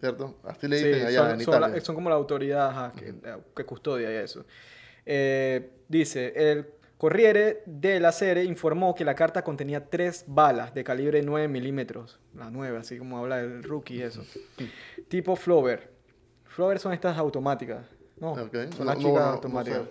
[0.01, 0.37] ¿cierto?
[0.45, 1.81] Así le Sí, dicen allá son, en son la- Italia.
[1.85, 3.15] son como la autoridad ajá, que,
[3.55, 4.45] que custodia eso.
[5.07, 6.67] Eh, dice, el
[6.97, 12.19] Corriere della Sere informó que la carta contenía tres balas de calibre 9 milímetros.
[12.35, 14.25] La 9, así como habla el rookie eso.
[15.07, 15.93] tipo Flover.
[16.47, 17.87] Flover son estas automáticas.
[18.19, 19.83] No, son las no, chicas no, no automáticas.
[19.83, 19.89] sé.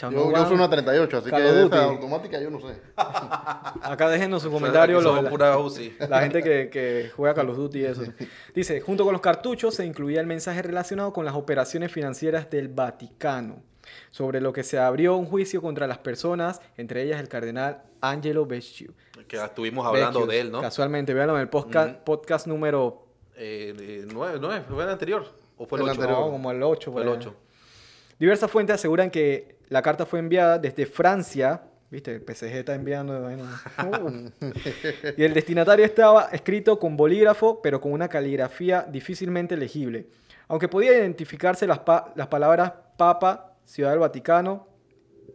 [0.00, 2.74] Yo, yo soy una 38, así Call que esa automática yo no sé.
[2.96, 5.00] Acá déjenos su comentario.
[5.00, 5.56] los la- pura.
[6.08, 8.02] La gente que, que juega Call of Duty y eso.
[8.54, 12.68] Dice, junto con los cartuchos se incluía el mensaje relacionado con las operaciones financieras del
[12.68, 13.62] Vaticano,
[14.10, 18.46] sobre lo que se abrió un juicio contra las personas, entre ellas el cardenal Angelo
[18.46, 18.92] Becciu.
[19.28, 20.60] Que estuvimos hablando de él, ¿no?
[20.60, 22.04] Casualmente, véanlo en el podcast, Ujú.
[22.04, 23.06] podcast número...
[23.36, 25.24] Eh, eh, nueve, nueve, ¿fue el anterior?
[25.56, 26.00] ¿O fue el El 8?
[26.00, 26.24] anterior.
[26.26, 26.92] no, como el 8.
[26.92, 27.34] Fue el 8.
[28.18, 31.62] Diversas fuentes aseguran que la carta fue enviada desde Francia.
[31.90, 32.14] ¿Viste?
[32.16, 33.20] El PSG está enviando.
[33.20, 33.44] bueno.
[35.16, 40.06] Y el destinatario estaba escrito con bolígrafo, pero con una caligrafía difícilmente legible.
[40.48, 44.66] Aunque podía identificarse las, pa- las palabras Papa, Ciudad del Vaticano,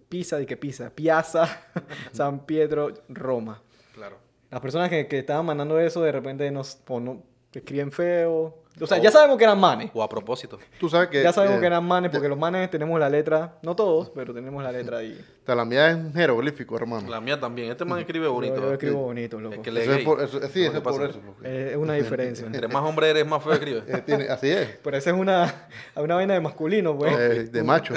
[0.10, 0.90] Pisa, ¿de qué Pisa?
[0.94, 1.48] Piazza,
[2.12, 3.62] San Pietro, Roma.
[3.94, 4.18] Claro.
[4.52, 8.64] Las personas que, que estaban mandando eso de repente nos o no, escriben feo.
[8.82, 9.92] O sea, ya sabemos que eran manes.
[9.94, 10.58] O a propósito.
[10.80, 11.22] Tú sabes que...
[11.22, 14.34] Ya sabemos eh, que eran manes porque los manes tenemos la letra, no todos, pero
[14.34, 15.20] tenemos la letra ahí.
[15.44, 17.10] o sea, la mía es un jeroglífico, hermano.
[17.10, 17.70] La mía también.
[17.72, 18.56] Este man escribe Yo, bonito.
[18.56, 19.56] yo escribo bonito, loco.
[19.56, 21.06] Es que le- Eso es por, eso- sí, ¿Cómo eso te es por pasa?
[21.10, 21.20] eso.
[21.26, 22.46] porque, Es una diferencia.
[22.46, 23.84] Entre más hombre eres, más feo escribe.
[23.88, 24.70] eh, tiene- así es.
[24.82, 27.14] Pero esa es una, una vaina de masculino, pues.
[27.18, 27.94] Eh, de macho.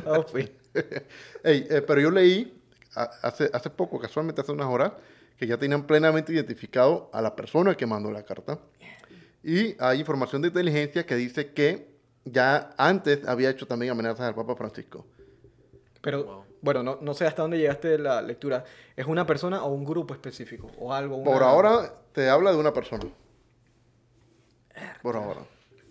[1.44, 2.60] Ey, eh, pero yo leí
[2.94, 4.92] hace, hace poco, casualmente hace unas horas,
[5.38, 8.58] que ya tenían plenamente identificado a la persona que mandó la carta.
[9.42, 11.90] Y hay información de inteligencia que dice que
[12.24, 15.04] ya antes había hecho también amenazas al Papa Francisco.
[16.00, 16.44] Pero, Wow.
[16.60, 18.64] bueno, no, no sé hasta dónde llegaste de la lectura.
[18.96, 20.70] ¿Es una persona o un grupo específico?
[20.78, 21.16] ¿O algo?
[21.16, 23.04] una- Por ahora te habla de una persona.
[25.02, 25.40] Por ahora.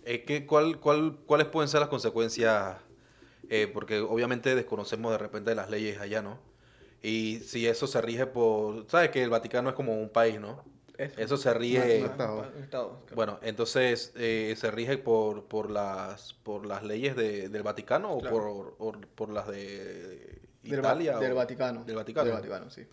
[0.04, 2.76] Eh, ¿qué- cuál, cuál, ¿Cuáles pueden ser las consecuencias?
[3.48, 6.38] Eh, porque obviamente desconocemos de repente las leyes allá, ¿no?
[7.02, 8.86] Y si eso se rige por...
[8.88, 10.64] ¿Sabes que el Vaticano es como un país, no?
[10.98, 11.20] Eso.
[11.20, 11.78] Eso se rige...
[11.78, 12.06] no está.
[12.12, 12.52] Estado.
[12.56, 13.16] Un estado, claro.
[13.16, 18.20] Bueno, entonces, eh, ¿se rige por, por, las, por las leyes de- del Vaticano o
[18.20, 21.18] por, por, por las de Del, Va- Italia?
[21.18, 21.84] del o- Vaticano.
[21.84, 22.24] Del Vaticano.
[22.26, 22.86] Del Vaticano, sí.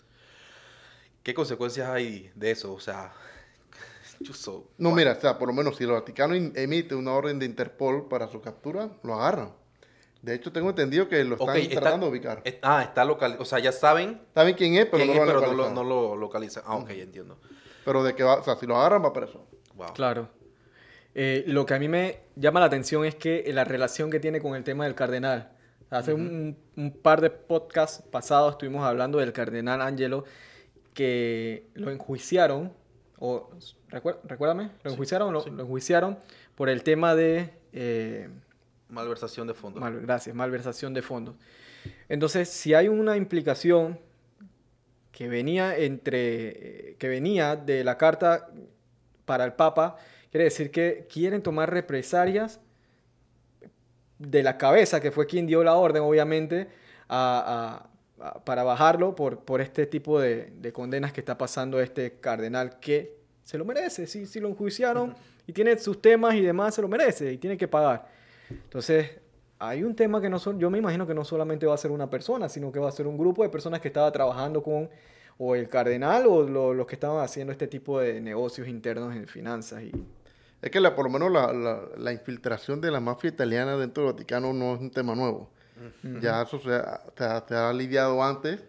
[1.23, 2.73] ¿Qué consecuencias hay de eso?
[2.73, 3.11] O sea,
[4.23, 4.69] chuzo.
[4.77, 8.07] No, mira, o sea, por lo menos si el Vaticano emite una orden de Interpol
[8.07, 9.53] para su captura, lo agarran.
[10.21, 12.41] De hecho, tengo entendido que lo están Ok, está- tratando de ubicar.
[12.45, 13.35] es- ah, está local.
[13.39, 15.53] O sea, ya saben Saben quién es, pero quién no es, lo pero no lo,
[15.57, 15.83] localizado.
[15.83, 16.63] no lo localizan.
[16.65, 17.37] Ah, ok, entiendo.
[17.85, 19.45] Pero de que va, o sea, si lo agarran va preso.
[19.75, 19.93] Wow.
[19.93, 20.29] Claro.
[21.15, 24.39] Eh, lo que a mí me llama la atención es que la relación que tiene
[24.39, 25.51] con el tema del cardenal.
[25.89, 30.23] Hace un, un par de podcasts pasados estuvimos hablando del cardenal Angelo
[30.93, 32.71] que lo enjuiciaron,
[33.17, 33.49] o
[33.89, 36.19] recuer- recuérdame, lo enjuiciaron, lo, lo enjuiciaron
[36.55, 38.29] por el tema de eh,
[38.89, 39.81] Malversación de fondos.
[39.81, 41.35] Mal- gracias, malversación de fondos.
[42.07, 43.99] Entonces, si hay una implicación
[45.11, 48.49] que venía entre eh, que venía de la carta
[49.25, 49.97] para el Papa,
[50.31, 52.59] quiere decir que quieren tomar represalias
[54.17, 56.67] de la cabeza, que fue quien dio la orden, obviamente,
[57.07, 57.85] a-
[58.19, 62.19] a- a- para bajarlo por, por este tipo de, de condenas que está pasando este
[62.19, 65.15] cardenal, que se lo merece, si, si lo enjuiciaron
[65.47, 68.07] y tiene sus temas y demás, se lo merece y tiene que pagar.
[68.49, 69.09] Entonces,
[69.59, 71.91] hay un tema que no son, yo me imagino que no solamente va a ser
[71.91, 74.89] una persona, sino que va a ser un grupo de personas que estaba trabajando con
[75.37, 79.27] o el cardenal o lo- los que estaban haciendo este tipo de negocios internos en
[79.27, 79.83] finanzas.
[79.83, 79.91] Y,
[80.61, 84.03] Es que la, por lo menos la, la- la infiltración de la mafia italiana dentro
[84.03, 85.49] del Vaticano no es un tema nuevo.
[86.21, 88.61] Ya eso se ha, se ha- se ha lidiado antes.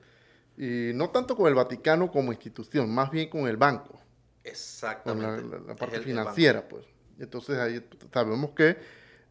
[0.57, 3.89] Y no tanto con el Vaticano como institución, más bien con el banco.
[3.95, 4.01] con
[4.45, 5.43] la, Exactamente.
[5.67, 6.85] la- parte el- el financiera, pues.
[7.19, 8.77] Entonces ahí sabemos que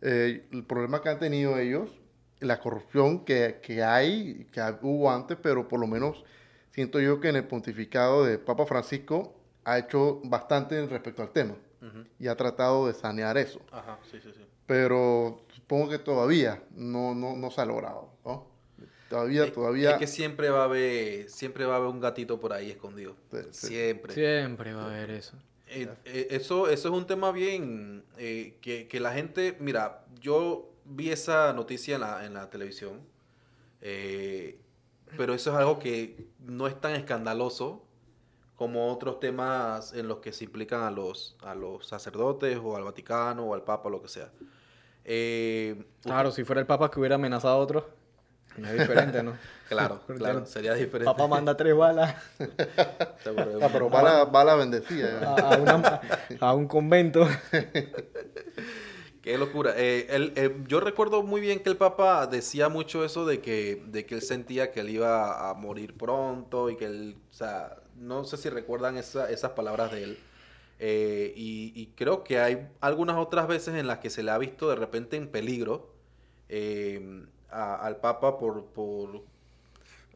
[0.02, 1.90] eh, el problema que han tenido ellos,
[2.40, 6.24] la corrupción que, que hay, que hubo antes, pero por lo menos
[6.72, 9.36] siento yo que en el pontificado de Papa Francisco
[9.66, 11.56] ha hecho bastante respecto al tema
[12.20, 13.62] y ha tratado de sanear eso.
[13.72, 14.46] Ajá, sí, sí, sí.
[14.66, 18.48] Pero supongo que todavía no, no, no se ha logrado, ¿no?
[19.10, 19.92] Todavía, Es- todavía...
[19.92, 23.16] Es que siempre va a haber, siempre va a haber un gatito por ahí escondido.
[23.32, 23.68] Sí, sí.
[23.68, 24.14] Siempre.
[24.14, 25.38] siempre va a haber eso.
[25.70, 30.70] Eh, eh, eso, eso es un tema bien eh, que, que la gente, mira, yo
[30.86, 33.00] vi esa noticia en la, en la televisión,
[33.82, 34.60] eh,
[35.16, 37.84] pero eso es algo que no es tan escandaloso
[38.56, 42.84] como otros temas en los que se implican a los, a los sacerdotes o al
[42.84, 44.32] Vaticano o al Papa o lo que sea.
[45.06, 47.90] Eh, Claro, si fuera el Papa que hubiera amenazado a otro,
[48.58, 49.34] es diferente, ¿no?
[49.70, 51.06] claro, claro, sería diferente.
[51.06, 52.16] Papá manda tres balas.
[53.62, 55.20] Ah, pero bala, bala bendecida.
[55.22, 56.02] a, a una-
[56.40, 57.28] a un convento.
[59.22, 59.74] Qué locura.
[59.76, 63.84] Eh, él- eh, yo recuerdo muy bien que el Papa decía mucho eso de que,
[63.88, 67.76] de que él sentía que él iba a morir pronto y que él, o sea,
[67.96, 70.18] no sé si recuerdan esa- esas palabras de él.
[70.80, 74.38] Eh, y, y creo que hay algunas otras veces en las que se le ha
[74.38, 75.94] visto de repente en peligro
[76.48, 79.22] eh, a- al Papa por, por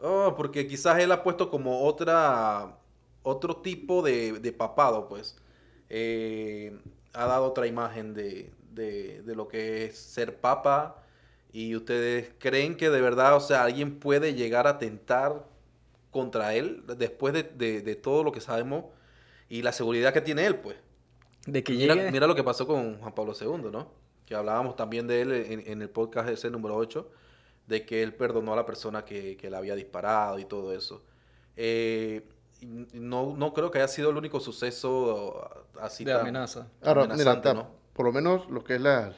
[0.01, 2.77] oh, porque quizás él ha puesto como otra
[3.23, 5.35] otro tipo de, de papado, pues.
[5.89, 6.77] Eh,
[7.13, 10.97] ha dado otra imagen de, de- de lo que es ser papa.
[11.53, 15.45] Y ustedes creen que de verdad, o sea, alguien puede llegar a tentar
[16.11, 18.85] contra él después de, todo lo que sabemos
[19.49, 20.75] y la seguridad que tiene él, pues.
[21.45, 22.11] De que Mira, llegue.
[22.11, 23.91] mira lo que pasó con Juan Pablo II, ¿no?
[24.25, 27.07] Que hablábamos también de él en, en el podcast ese número 8.
[27.67, 31.03] De que él perdonó a la persona que, que le había disparado y todo eso.
[31.55, 32.27] Eh,
[32.93, 36.67] no, no creo que haya sido el único suceso así De tan amenaza.
[36.81, 37.41] Ahora, mira,
[37.93, 39.13] por lo menos lo que es la,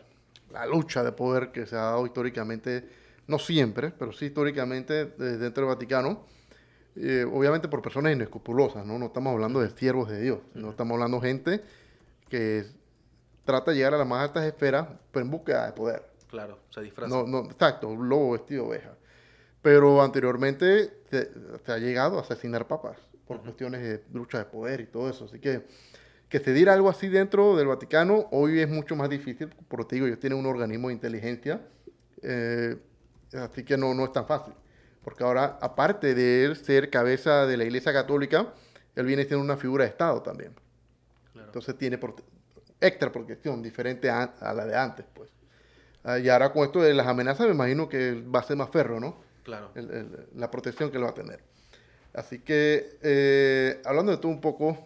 [0.52, 2.90] la lucha de poder que se ha dado históricamente,
[3.28, 6.26] no siempre, pero sí históricamente eh, dentro del Vaticano,
[6.96, 8.98] eh, obviamente por personas inescrupulosas, ¿no?
[8.98, 11.64] No estamos hablando de siervos de Dios, no estamos hablando de gente
[12.30, 12.66] que
[13.44, 16.15] trata de llegar a las más altas esferas, pero en búsqueda de poder.
[16.30, 17.16] Claro, se disfraza.
[17.16, 18.92] No, no, exacto, un lobo vestido de oveja.
[19.62, 21.32] Pero anteriormente se,
[21.66, 25.26] se ha llegado a asesinar papas por cuestiones de lucha de poder y todo eso.
[25.26, 25.66] Así que
[26.30, 29.96] que se diera algo así dentro del Vaticano hoy es mucho más difícil, porque te
[29.96, 31.62] digo, ellos tienen un organismo de inteligencia,
[32.24, 32.78] eh,
[33.34, 34.54] así que no, no es tan fácil.
[35.04, 38.54] Porque ahora, aparte de él ser cabeza de la Iglesia Católica,
[38.96, 40.54] él viene siendo una figura de Estado también.
[41.32, 41.48] Claro.
[41.48, 42.24] Entonces tiene prote-
[42.82, 45.30] extra protección, diferente a, a la de antes, pues.
[46.08, 48.70] Ah, y ahora con esto de las amenazas, me imagino que va a ser más
[48.70, 49.18] ferro, ¿no?
[49.44, 49.72] Claro.
[49.76, 51.40] El- el- la protección que él va a tener.
[52.14, 54.78] Así que, eh, hablando de todo un poco,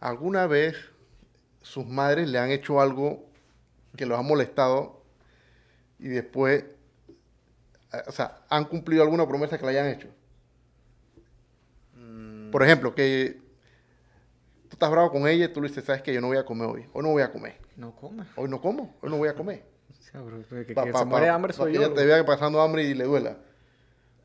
[0.00, 0.76] ¿alguna vez
[1.62, 3.24] sus madres le han hecho algo
[3.96, 5.02] que los ha molestado
[6.00, 6.64] y después,
[7.92, 10.08] eh, o sea, han cumplido alguna promesa que le hayan hecho?
[11.94, 13.40] Mm, Por ejemplo, que
[14.68, 16.44] tú estás bravo con ella y tú le dices, sabes que yo no voy a
[16.44, 18.24] comer hoy, hoy no voy a comer, No come.
[18.36, 19.64] hoy no como, hoy no voy a comer.
[20.12, 21.84] Bro, que, que Pa- se pa- muere de pa- hambre soy que yo.
[21.86, 23.36] ella te vea pasando hambre y le duela.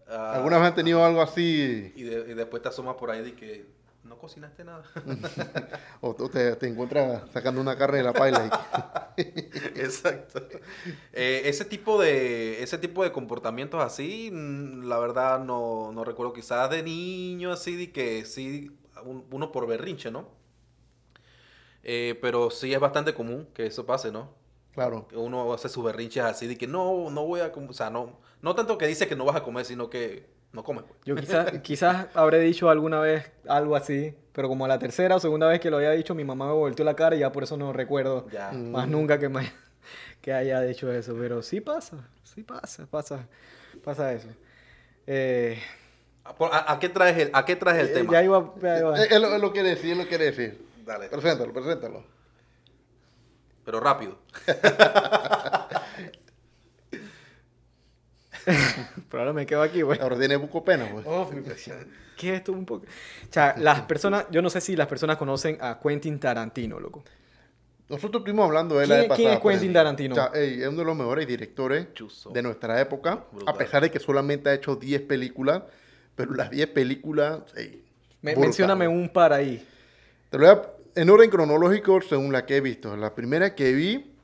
[0.08, 3.22] ah, ¿Alguna vez han tenido algo así y, de- y después te asomas por ahí
[3.24, 3.66] de que
[4.04, 4.84] no cocinaste nada.
[6.02, 8.46] o, te, te encuentras sacando una carne de la paila?
[9.18, 9.22] y-
[9.80, 10.46] Exacto.
[11.14, 16.34] Eh, ese tipo de ese tipo de comportamientos así, mm, la verdad no, no recuerdo.
[16.34, 18.72] Quizás de niño así de que sí
[19.06, 20.28] un- uno por berrinche, ¿no?
[21.84, 24.30] Eh, pero sí es bastante común que eso pase, ¿no?
[24.74, 25.08] Claro.
[25.08, 27.90] Que uno hace sus berrinches así de que no, no voy a comer, o sea,
[27.90, 30.84] no, no tanto que dice que no vas a comer, sino que no comes.
[30.84, 31.00] pues.
[31.06, 35.48] Yo quizás quizás habré dicho alguna vez algo así, pero como la tercera o segunda
[35.48, 37.58] vez que lo había dicho, mi mamá me volteó la cara y ya por eso
[37.58, 38.52] no recuerdo Ya.
[38.52, 38.72] Mm.
[38.72, 39.52] más nunca que, me,
[40.22, 41.16] que haya dicho eso.
[41.20, 43.28] Pero sí pasa, sí pasa, pasa,
[43.84, 44.28] pasa eso.
[45.08, 45.60] Eh,
[46.24, 48.14] ¿A, por- a- a qué traes el, a qué traes el eh, tema?
[48.14, 49.04] Ya iba, ya iba.
[49.04, 50.66] Eh, Él, él lo quiere decir, él lo quiere decir.
[50.86, 52.04] Dale, Preséntalo, preséntalo.
[53.66, 54.20] Pero rápido.
[59.10, 60.00] Pero ahora me quedo aquí, güey.
[60.02, 61.06] Ahora tiene buco pena, pues.
[62.18, 62.86] ¿Qué es esto un poco?
[62.86, 67.04] O sea, las personas, yo no sé si las personas conocen a Quentin Tarantino, loco.
[67.90, 69.74] Nosotros estuvimos hablando de él la ¿Quién- es Quentin.
[69.74, 70.14] Tarantino?
[70.14, 71.88] O sea, ey, es uno de los mejores directores
[72.34, 73.54] de nuestra época, Brutal.
[73.54, 75.64] a pesar de que solamente ha hecho 10 películas,
[76.16, 77.84] pero las 10 películas, ey,
[78.22, 79.66] Me- mencióname un par ahí.
[80.30, 80.62] Te lo voy a-
[80.96, 82.96] en orden cronológico según la que he visto.
[82.98, 84.16] La primera que vi,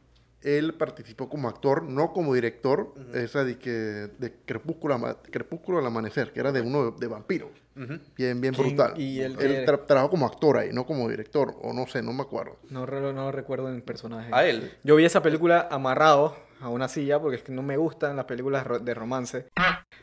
[0.41, 6.31] él participó como actor, no como director, esa de, que, de Crepúsculo, Crepúsculo al Amanecer,
[6.31, 7.49] que era de uno de, de vampiros.
[7.75, 7.99] Ujú.
[8.17, 8.93] Bien, bien ¿Quién- brutal.
[8.99, 12.13] y él él tra- trabajó como actor ahí, no como director, o no sé, no
[12.13, 12.57] me acuerdo.
[12.69, 14.29] No, no lo recuerdo en personaje.
[14.33, 14.71] A él.
[14.83, 18.25] Yo vi esa película amarrado a una silla porque es que no me gustan las
[18.25, 19.45] películas de romance.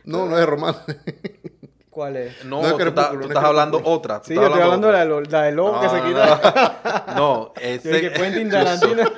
[0.04, 0.82] No, no es de romance.
[1.96, 2.44] ¿Cuál es?
[2.44, 4.20] No, No es tú, estás- tú no es estás hablando otra.
[4.22, 7.04] Sí, yo estoy hablando de la, la del lobo que se No, quita.
[7.16, 7.88] No, Yo ese...
[7.90, 9.02] dije, Quentin Tarantino.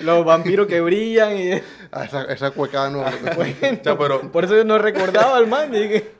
[0.00, 1.52] Los vampiros que brillan y...
[1.90, 3.02] Ah, esa, esa cuecada no.
[3.82, 4.30] Ya, pero...
[4.30, 5.74] Por eso yo no recordaba al man.
[5.74, 6.10] y dije,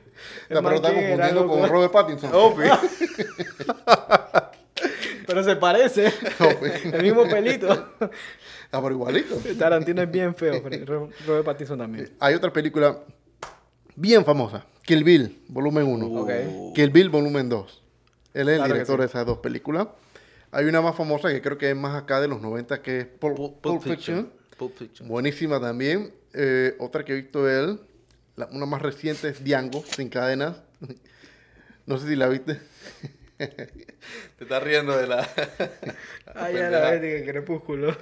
[0.49, 2.31] el La man está confundiendo con Robert Pattinson.
[2.33, 2.75] Obvio.
[5.27, 6.11] Pero se parece.
[6.85, 7.89] el mismo pelito.
[8.71, 9.35] Ah, pero igualito.
[9.59, 10.59] Tarantino es bien feo.
[10.67, 12.09] pero Robert Pattinson también.
[12.19, 12.97] Hay otra película
[13.97, 16.05] bien famosa, Kill Bill, volumen 1.
[16.21, 16.73] Ok.
[16.73, 17.83] Kill Bill, volumen 2.
[18.33, 18.99] Él es el Claro director sí.
[19.01, 19.87] de esas dos películas.
[20.51, 23.05] Hay una más famosa que creo que es más acá de los 90, que es
[23.05, 23.97] Pulp, Pulp, Pulp Pulp Fiction.
[24.27, 24.33] Fiction.
[24.57, 25.09] Pulp Fiction.
[25.09, 26.13] Buenísima también.
[26.33, 27.79] Eh, otra que he visto de él,
[28.37, 30.61] la- una más reciente es Django, sin cadenas.
[31.85, 32.59] No sé si la viste.
[33.37, 35.25] Te estás riendo de la...
[36.35, 37.95] Ay, ya la vez de crepúsculo.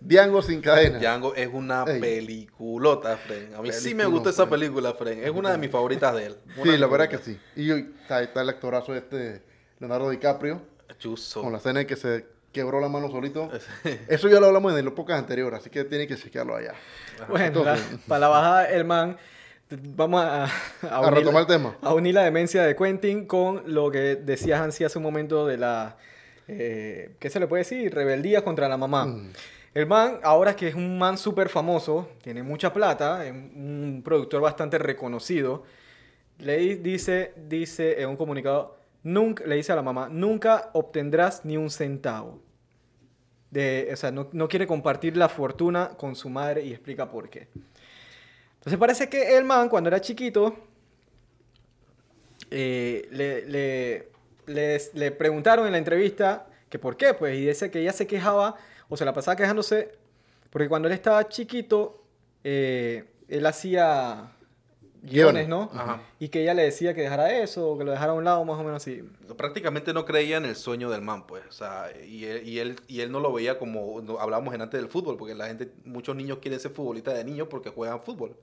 [0.00, 1.00] Django sin cadenas.
[1.00, 2.00] Django es una Ey.
[2.00, 3.54] peliculota, Fren.
[3.54, 4.60] A mí sí me gusta esa Fren.
[4.60, 5.22] película, Fren.
[5.24, 6.36] Es una de mis favoritas de él.
[6.56, 7.38] Una de Sí, la verdad que sí.
[7.56, 9.42] Y hoy está, está el actorazo este,
[9.78, 10.60] Leonardo DiCaprio,
[10.98, 11.42] Chuzo.
[11.42, 13.50] con la escena en que se quebró la mano solito.
[14.08, 16.74] Eso ya lo hablamos en los pocas anteriores, así que tiene que chequearlo allá.
[17.28, 19.16] Bueno, la- para la bajada, el man,
[19.70, 20.48] vamos a, a,
[20.90, 21.76] A unir- retomar el tema.
[21.80, 25.56] a unir la demencia de Quentin con lo que decía Hansi hace un momento de
[25.56, 25.96] la,
[26.46, 27.92] eh, ¿qué se le puede decir?
[27.94, 29.06] Rebeldía contra la mamá.
[29.06, 29.32] Mm.
[29.74, 34.40] El man, ahora que es un man súper famoso, tiene mucha plata, es un productor
[34.40, 35.64] bastante reconocido,
[36.38, 41.44] le di- dice, dice en un comunicado, nunca, le dice a la mamá, nunca obtendrás
[41.44, 42.40] ni un centavo.
[43.50, 47.28] de, o sea, no, no quiere compartir la fortuna con su madre y explica por
[47.30, 47.48] qué.
[48.58, 50.56] Entonces parece que el man, cuando era chiquito,
[52.50, 54.08] eh, le, le,
[54.46, 58.06] le, le preguntaron en la entrevista que por qué, pues, y dice que ella se
[58.06, 58.56] quejaba,
[58.94, 59.92] o se la pasaba quejándose,
[60.50, 62.00] porque cuando él estaba chiquito,
[62.44, 64.30] eh, él hacía
[65.02, 65.48] guiones.
[65.48, 65.68] ¿no?
[65.74, 66.00] Ajá.
[66.20, 68.44] Y que ella le decía que dejara eso, o que lo dejara a un lado,
[68.44, 69.02] más o menos así.
[69.36, 71.42] Prácticamente no creía en el sueño del man, pues.
[71.48, 74.62] O sea, y él, y él, y él no lo veía como no- hablábamos en
[74.62, 78.00] antes del fútbol, porque la gente, muchos niños quieren ser futbolistas de niños porque juegan
[78.02, 78.36] fútbol.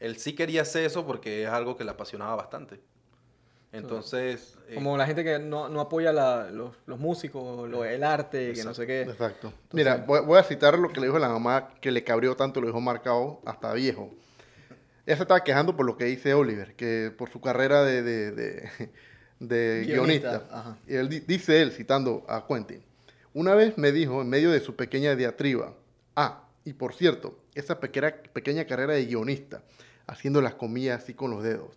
[0.00, 2.80] Él sí quería hacer eso porque es algo que le apasionaba bastante.
[3.72, 8.04] Entonces, eh, Como la gente que no, no apoya la- los, los músicos, lo, el
[8.04, 9.02] arte, que no sé qué.
[9.02, 9.52] Exacto.
[9.72, 12.60] Mira, voy, voy a citar lo que le dijo la mamá que le cabrió tanto,
[12.60, 14.10] lo dejó marcado hasta viejo.
[15.06, 18.30] Ella se estaba quejando por lo que dice Oliver, que por su carrera de, de,
[18.32, 18.68] de-
[19.40, 20.78] de Guionista.
[20.86, 22.82] Y él, di- dice él, citando a Quentin,
[23.34, 25.74] una vez me dijo, en medio de su pequeña diatriba,
[26.14, 29.62] ah, y por cierto, esa pequeña, pequeña carrera de guionista,
[30.06, 31.70] haciendo las comillas así con los dedos,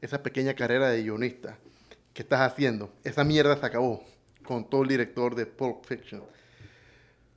[0.00, 1.56] esa pequeña carrera de guionista
[2.14, 4.04] que estás haciendo, esa mierda se acabó,
[4.44, 6.22] contó el director de Pulp Fiction.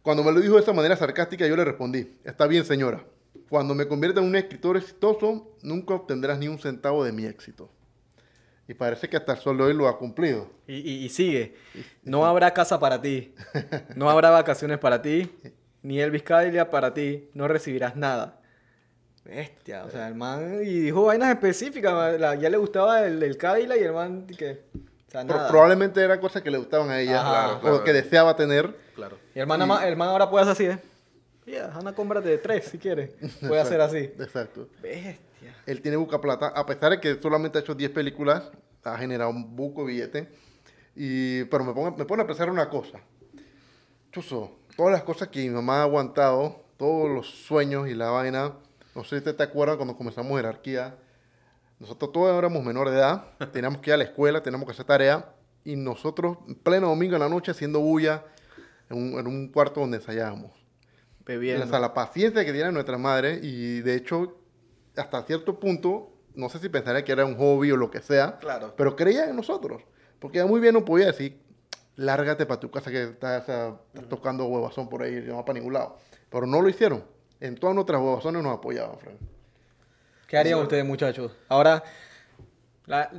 [0.02, 3.04] Cuando me lo dijo de esa manera sarcástica, yo le respondí, está bien señora,
[3.50, 7.70] cuando me convierta en un escritor exitoso, nunca obtendrás ni un centavo de mi éxito.
[8.68, 10.50] Y parece que hasta el sol de hoy lo ha cumplido.
[10.68, 11.56] Y, y- y sigue.
[12.02, 13.34] No habrá casa para ti.
[13.96, 15.30] No habrá vacaciones para ti.
[15.82, 17.30] Ni Elvis Cadillac para ti.
[17.34, 18.40] No recibirás nada.
[19.26, 19.86] Bestia.
[19.86, 20.60] O sea, el man...
[20.64, 22.20] Y dijo vainas específicas.
[22.20, 24.28] la- ya le gustaba el, el Cadillac y el man...
[24.28, 24.64] Que,
[25.08, 25.48] o sea, Pro- nada.
[25.50, 27.60] probablemente eran cosas que le gustaban a ella Ajá.
[27.60, 28.76] Claro, o que deseaba tener.
[28.96, 29.18] claro.
[29.34, 30.84] Y el man, el man ahora puede hacer así, ¿eh?
[31.46, 33.12] Yeah, anda, cómprate de tres si quieres.
[33.48, 33.98] Puede hacer así.
[33.98, 34.68] Exacto.
[34.82, 35.20] Bestia.
[35.66, 38.44] Él tiene buca plata, a pesar de que solamente ha hecho 10 películas,
[38.84, 40.30] ha generado un buco billete.
[40.96, 43.00] Y, pero me, pongo- me pone a pensar una cosa.
[44.12, 48.54] Chuzo, todas las cosas que mi mamá ha aguantado, todos los sueños y la vaina.
[48.96, 50.96] No sé si usted te acuerdas cuando comenzamos jerarquía.
[51.80, 54.86] Nosotros todos éramos menores de edad, teníamos que ir a la escuela, teníamos que hacer
[54.86, 55.34] tarea.
[55.66, 58.24] Y nosotros, en pleno domingo en la noche, haciendo bulla
[58.90, 60.52] en un, en un cuarto donde ensayábamos.
[61.26, 61.66] Bebiendo.
[61.66, 64.38] O sea, la paciencia que tiene nuestra madre y de hecho,
[64.98, 68.40] hasta cierto punto, no sé si pensaría que era un hobby o lo que sea,
[68.40, 68.74] Claro.
[68.76, 69.82] pero creía en nosotros.
[70.20, 71.40] Porque ella muy bien no podía decir,
[71.96, 75.36] lárgate para tu casa que estás, o sea, estás tocando huevazón por ahí y no
[75.38, 75.98] va para ningún lado.
[76.30, 77.04] Pero no lo hicieron.
[77.44, 79.18] En todas nuestras huevazones nos apoyaban, Frank.
[80.28, 81.30] ¿Qué harían ustedes, muchachos?
[81.50, 81.84] Ahora,
[82.86, 83.12] la-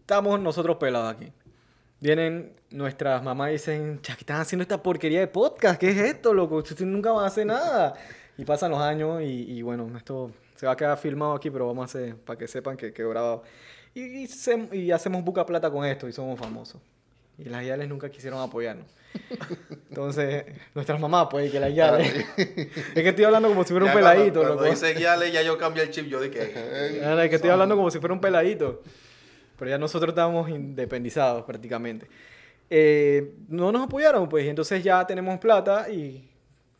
[0.00, 1.30] estamos nosotros pelados aquí.
[2.00, 5.78] Vienen nuestras mamás y dicen, "Cha, ¿qué están haciendo esta porquería de podcast?
[5.78, 6.56] ¿Qué es esto, loco?
[6.56, 7.92] Ustedes nunca van a hacer nada.
[8.38, 11.66] Y pasan los años y, y bueno, esto se va a quedar filmado aquí, pero
[11.66, 13.42] vamos a hacer para que sepan que quedó grabado.
[13.92, 16.80] Y, y, se- y hacemos buca plata con esto y somos famosos.
[17.38, 18.86] Y las Yales nunca quisieron apoyarnos.
[19.90, 22.14] Entonces, nuestras mamás, pues, y que las Yales.
[22.36, 24.70] es que estoy hablando como si fuera un Ya cuando- peladito, cuando, loco.
[24.70, 26.06] dice guiale, ya yo cambié el chip.
[26.06, 28.82] Yo dije, es que estoy hablando como si fuera un peladito.
[29.58, 32.06] Pero ya nosotros estábamos independizados prácticamente.
[32.68, 36.28] Eh, no nos apoyaron, pues, y entonces ya tenemos plata y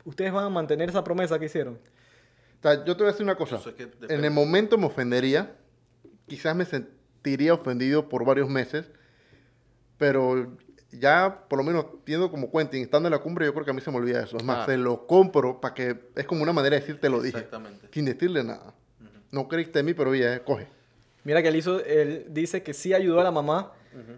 [0.05, 1.75] ustedes van a mantener esa promesa que hicieron.
[1.75, 3.57] O sea, yo te voy a decir una cosa.
[3.57, 5.53] Es que en el momento me ofendería.
[6.27, 8.91] Quizás me sentiría ofendido por varios meses.
[9.99, 10.57] Pero
[10.91, 13.75] ya, por lo menos, viendo como Quentin, estando en la cumbre, yo creo que a
[13.75, 14.37] mí se me olvida eso.
[14.37, 14.73] Es más, Claro.
[14.73, 15.97] se lo compro para que...
[16.15, 17.37] Es como una manera de decir, te lo dije.
[17.39, 17.89] Exactamente.
[17.93, 18.75] Sin decirle nada.
[19.31, 20.67] No creíste en mí, pero ya, coge.
[21.25, 23.73] Mira que él, hizo, él dice que sí ayudó a la mamá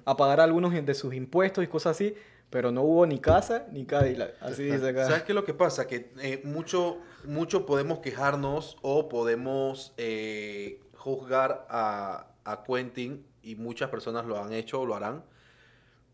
[0.04, 2.14] a pagar algunos de sus impuestos y cosas así,
[2.50, 4.34] pero no hubo ni casa ni Cadillac.
[4.40, 5.06] Así dice acá.
[5.06, 5.86] ¿Sabes qué es lo que pasa?
[5.86, 13.88] Que eh, mucho, mucho podemos quejarnos o podemos eh, juzgar a, a Quentin y muchas
[13.88, 15.22] personas lo han hecho o lo harán.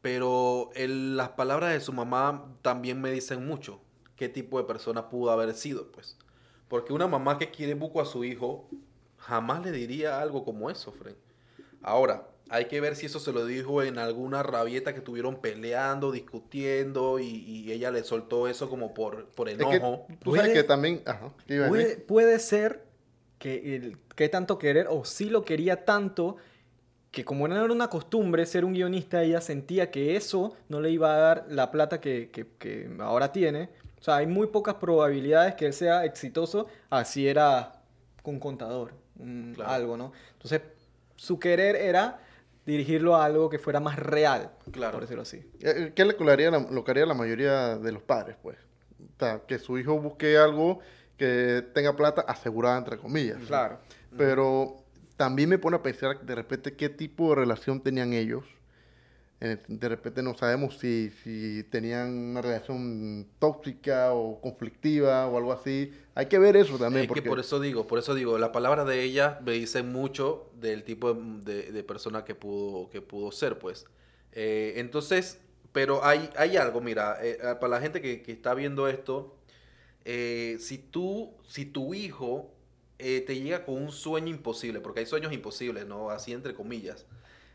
[0.04, 3.80] Pero el- las palabras de su mamá también me dicen mucho.
[4.16, 5.90] ¿Qué tipo de persona pudo haber sido?
[5.92, 6.18] Pues.
[6.68, 8.68] Porque una mamá que quiere buco a su hijo
[9.16, 11.14] jamás le diría algo como eso, Fred.
[11.80, 16.12] Ahora, hay que ver si eso se lo dijo en alguna rabieta que estuvieron peleando,
[16.12, 20.06] discutiendo y, y ella le soltó eso como por, por Es que enojo.
[20.22, 21.02] tú sabes Puede- que también...
[21.06, 21.32] Ajá.
[21.46, 22.84] ¿qué iba a Puede, puede ser
[23.38, 26.36] que, el, que tanto querer, o sí lo quería tanto,
[27.14, 30.90] que como no era una costumbre ser un guionista, ella sentía que eso no le
[30.90, 33.70] iba a dar la plata que, que- que ahora tiene.
[34.00, 37.72] O sea, hay muy pocas probabilidades que él sea exitoso, así era
[38.24, 39.70] un contador, un- Claro.
[39.70, 40.12] algo, ¿no?
[40.32, 40.62] Entonces,
[41.14, 42.18] su querer era
[42.66, 44.92] dirigirlo a algo que fuera más real, Claro.
[44.94, 45.36] por decirlo así.
[45.60, 48.36] Eh, ¿Qué es lo que haría la, lo que haría la mayoría de los padres,
[48.42, 48.58] pues?
[49.00, 50.80] O sea, que su hijo busque algo
[51.16, 53.38] que tenga plata asegurada, entre comillas.
[53.46, 53.78] Claro.
[54.16, 54.78] Pero
[55.16, 58.44] también me pone a pensar de repente qué tipo de relación tenían ellos.
[59.40, 65.52] Eh, de repente no sabemos si, si tenían una relación tóxica o conflictiva o algo
[65.52, 65.92] así.
[66.14, 67.04] Hay que ver eso también.
[67.04, 70.50] Es que por eso digo, por eso digo, la palabra de ella me dice mucho
[70.54, 73.86] del tipo de, de persona que pudo, que pudo ser, pues.
[74.32, 75.40] Eh, entonces,
[75.72, 79.36] pero hay, hay algo, mira, eh, para la gente que, que está viendo esto,
[80.04, 82.50] si tú, si tu hijo
[83.26, 86.10] te llega con un sueño imposible, porque hay sueños imposibles, ¿no?
[86.10, 87.06] Así entre comillas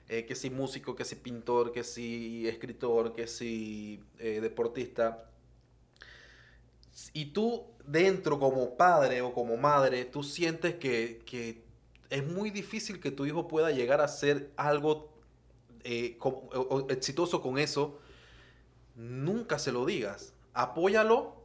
[0.10, 5.30] eh, que si músico, que si pintor, que si escritor, que si eh, deportista.
[7.14, 11.64] Y tú dentro como padre o como madre, tú sientes que, que
[12.10, 15.14] es muy difícil que tu hijo pueda llegar a ser algo
[15.84, 16.18] eh,
[16.90, 18.00] exitoso con eso,
[18.96, 20.34] nunca se lo digas.
[20.56, 21.36] Apóyalo,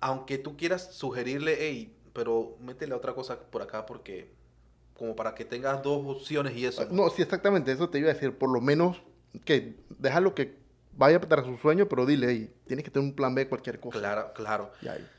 [0.00, 4.30] aunque tú quieras sugerirle, hey, pero métele otra cosa por acá porque
[4.96, 6.86] como para que tengas dos opciones y eso.
[6.90, 9.02] No, sí, exactamente, eso te iba a decir, por lo menos
[9.44, 10.62] que déjalo que
[10.96, 13.98] vaya tras su sueño, pero dile, hey, tienes que tener un plan B, cualquier cosa.
[13.98, 14.72] Claro, claro.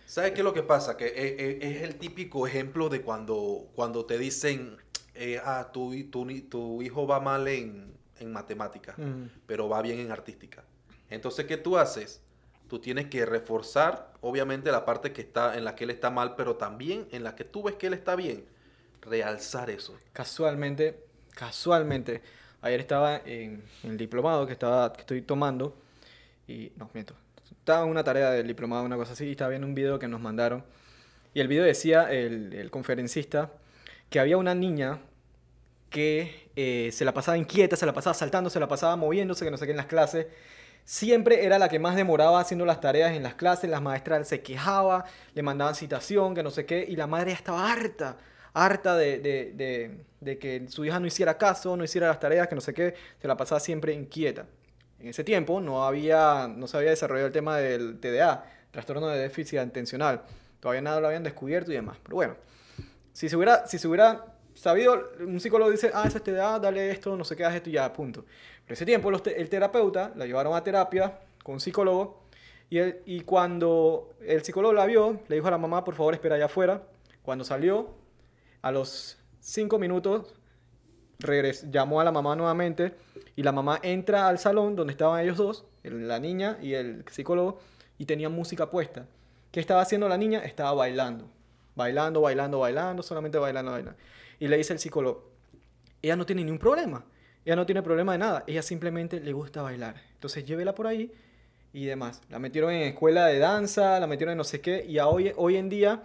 [0.05, 0.95] ¿Sabes qué es lo que pasa?
[0.97, 4.77] Que eh, eh, es, el típico ejemplo de cuando, cuando te dicen,
[5.15, 8.95] eh, ah, tu, tu, tu, hijo va mal en, en matemática,
[9.47, 10.63] pero va bien en artística.
[11.09, 12.21] Entonces, ¿qué tú haces?
[12.73, 16.33] Tú tienes que reforzar, obviamente, la parte que está, en la que él está mal,
[16.35, 18.45] pero también en la que tú ves que él está bien
[18.99, 19.95] realzar eso.
[20.11, 21.03] Casualmente,
[21.35, 22.23] casualmente,
[22.63, 25.75] ayer estaba en, el diplomado que, estaba, que estoy tomando
[26.47, 27.13] y, no, miento,
[27.51, 30.07] estaba en una tarea del diplomado, una cosa así, y estaba viendo un video que
[30.07, 30.63] nos mandaron.
[31.35, 33.51] Y el video decía, el, conferencista,
[34.09, 34.97] que había una niña
[35.91, 39.51] que eh, se la pasaba inquieta, se la pasaba saltando, se la pasaba moviéndose, que
[39.51, 40.25] no sé qué en las clases.
[40.85, 44.41] Siempre era la que más demoraba haciendo las tareas en las clases, las maestras se
[44.41, 48.17] quejaba, le mandaban citación, que no sé qué, y la madre estaba harta
[48.53, 50.05] harta de,
[50.39, 53.27] que su hija no hiciera caso, no hiciera las tareas, que no sé qué, se
[53.27, 54.45] la pasaba siempre inquieta.
[54.99, 59.19] En ese tiempo no, había, no se había desarrollado el tema del TDA, trastorno de
[59.19, 60.21] déficit atencional.
[60.59, 61.97] Todavía nada lo habían descubierto y demás.
[62.01, 62.35] Pero bueno,
[63.11, 66.91] si se hubiera, si se hubiera sabido, un psicólogo dice, ah, ese es TDA, dale
[66.91, 68.25] esto, no sé qué, haz esto y ya, punto.
[68.67, 72.23] Ese tiempo el terapeuta la llevaron a terapia con un psicólogo
[72.69, 76.45] y, cuando el psicólogo la vio, le dijo a la mamá, por favor, espera allá
[76.45, 76.81] afuera.
[77.21, 77.93] Cuando salió,
[78.61, 80.33] a los cinco minutos
[81.69, 82.95] llamó a la mamá nuevamente
[83.35, 87.59] y la mamá entra al salón donde estaban ellos dos, la niña y el psicólogo,
[87.97, 89.05] y tenían música puesta.
[89.51, 90.39] ¿Qué estaba haciendo la niña?
[90.39, 91.29] Estaba bailando.
[91.75, 93.99] Bailando, bailando, bailando, solamente bailando, bailando.
[94.39, 95.29] Y le dice el psicólogo,
[96.01, 97.05] ella no tiene ningún problema.
[97.45, 98.43] Ella no tiene problema de nada.
[98.47, 99.95] Ella simplemente le gusta bailar.
[100.13, 101.11] Entonces llévela por ahí
[101.73, 102.21] y demás.
[102.29, 104.85] La metieron en escuela de danza, la metieron en no sé qué.
[104.87, 106.03] Y hoy, hoy en día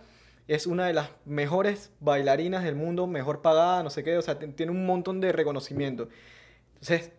[0.48, 4.38] es una de las mejores bailarinas del mundo, mejor pagada, no sé qué, o sea,
[4.38, 6.08] tiene un montón de reconocimiento.
[6.80, 7.12] Entonces,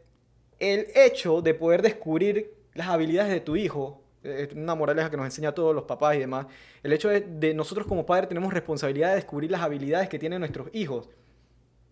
[0.58, 5.26] el hecho de poder descubrir las habilidades de tu hijo, es una moraleja que nos
[5.26, 6.48] enseña a todos los papás y demás,
[6.82, 10.70] el hecho de, nosotros como padres tenemos responsabilidad de descubrir las habilidades que tienen nuestros
[10.74, 11.08] hijos.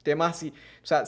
[0.08, 1.04] Temas así, o sea,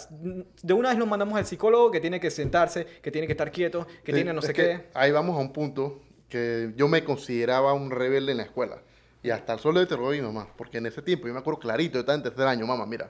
[0.61, 3.49] de una vez nos mandamos al psicólogo que tiene que sentarse, que tiene que estar
[3.49, 4.89] quieto, que tiene no sé qué.
[4.93, 8.81] Ahí vamos a un punto que yo me consideraba un rebelde en la escuela.
[9.23, 10.49] Y hasta el sol de terror y mamá.
[10.57, 13.09] Porque en ese tiempo, yo me acuerdo clarito, yo estaba en tercer año, mamá, mira.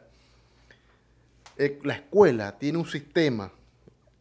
[1.58, 3.52] Eh, la escuela tiene un sistema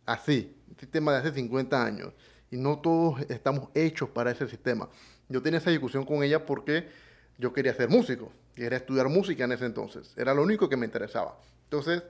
[0.07, 2.15] así, un sistema de hace 50 años.
[2.51, 4.89] Y no todos estamos hechos para ese sistema.
[5.29, 6.89] Yo tenía esa discusión con ella porque
[7.37, 8.33] yo quería ser músico.
[8.55, 10.13] Quería estudiar música en ese entonces.
[10.17, 11.39] Era lo único que me interesaba.
[11.69, 12.03] Entonces,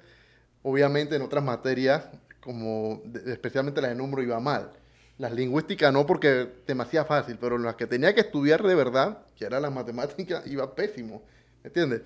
[0.62, 2.04] obviamente en otras materias,
[2.40, 4.70] como especialmente la de número, iba mal.
[5.18, 9.46] Las lingüísticas no porque demasiado fácil, pero las que tenía que estudiar de verdad, que
[9.46, 11.24] era las matemáticas, iba pésimo.
[11.64, 12.02] ¿Me entiendes?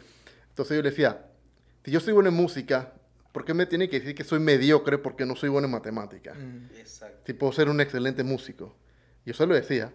[0.48, 1.26] Entonces yo le decía,
[1.84, 2.94] si yo soy bueno en música,
[3.32, 6.38] ¿por qué me tiene que decir que soy mediocre porque no soy bueno en matemáticas?
[6.38, 6.74] Mm.
[6.78, 7.18] Exacto.
[7.26, 8.74] Si puedo ser un excelente músico.
[9.26, 9.92] Yo se lo decía.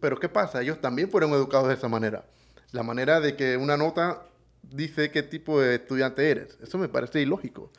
[0.00, 0.62] Pero ¿qué pasa?
[0.62, 2.24] Ellos también fueron educados de esa manera.
[2.72, 4.22] La manera de que una nota
[4.62, 6.58] dice qué tipo de estudiante eres.
[6.62, 7.70] Eso me parece ilógico.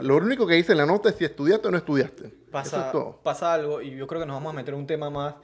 [0.00, 2.32] Lo único que dice en la nota es si estudiaste o no estudiaste.
[2.50, 5.34] Pasa, pasa algo, y yo creo que nos vamos a meter en un tema más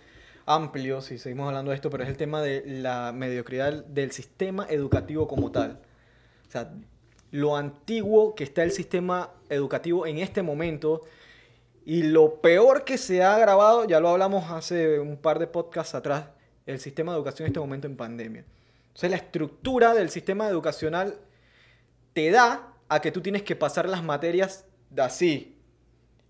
[0.46, 4.66] amplio si seguimos hablando de esto, pero es el tema de la mediocridad del sistema
[4.68, 5.80] educativo como tal.
[6.48, 6.72] O sea,
[7.30, 11.02] lo antiguo que está el sistema educativo en este momento
[11.84, 15.94] y lo peor que se ha grabado, ya lo hablamos hace un par de podcasts
[15.94, 16.26] atrás,
[16.66, 18.44] el sistema de educación en este momento en pandemia.
[18.90, 21.18] Entonces la estructura del sistema educacional
[22.12, 25.56] te da a que tú tienes que pasar las materias de así.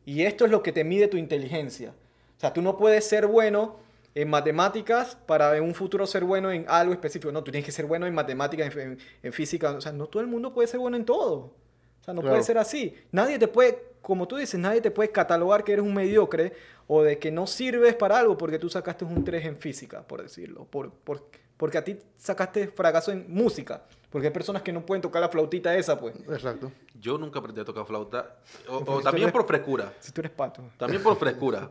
[0.05, 1.91] Y esto es lo que te mide tu inteligencia.
[2.37, 3.79] O sea, tú no puedes ser bueno
[4.15, 7.33] en matemáticas para en un futuro ser bueno en algo específico.
[7.33, 9.71] No, tú tienes que ser bueno en matemáticas, en, física.
[9.71, 11.55] O sea, no todo el mundo puede ser bueno en todo.
[12.01, 12.95] O sea, no puede ser así.
[13.13, 16.53] Nadie te puede como tú dices, nadie te puede catalogar que eres un mediocre
[16.87, 20.23] o de que no sirves para algo porque tú sacaste un 3 en física, por
[20.23, 20.65] decirlo.
[20.65, 21.29] Por, por-
[21.61, 23.83] porque a ti sacaste fracaso en música.
[24.09, 26.17] Porque hay personas que no pueden tocar la flautita esa, pues.
[26.29, 26.73] Exacto.
[26.99, 28.37] Yo nunca aprendí a tocar flauta.
[28.67, 29.93] O, también por frescura.
[30.01, 30.63] Si tú eres pato.
[30.79, 31.71] También por frescura.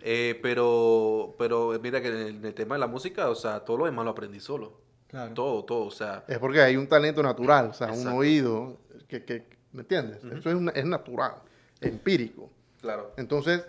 [0.00, 3.60] Eh, pero, pero mira que en el, en el tema de la música, o sea,
[3.60, 4.78] todo lo demás lo aprendí solo.
[5.08, 5.34] Claro.
[5.34, 5.86] Todo, todo.
[5.86, 8.78] O sea, Es porque hay un talento natural, o sea, un oído
[9.08, 10.18] que, que- ¿me entiendes?
[10.24, 11.34] Eso es, una- es natural,
[11.80, 12.50] empírico.
[12.80, 13.12] claro.
[13.16, 13.66] Entonces,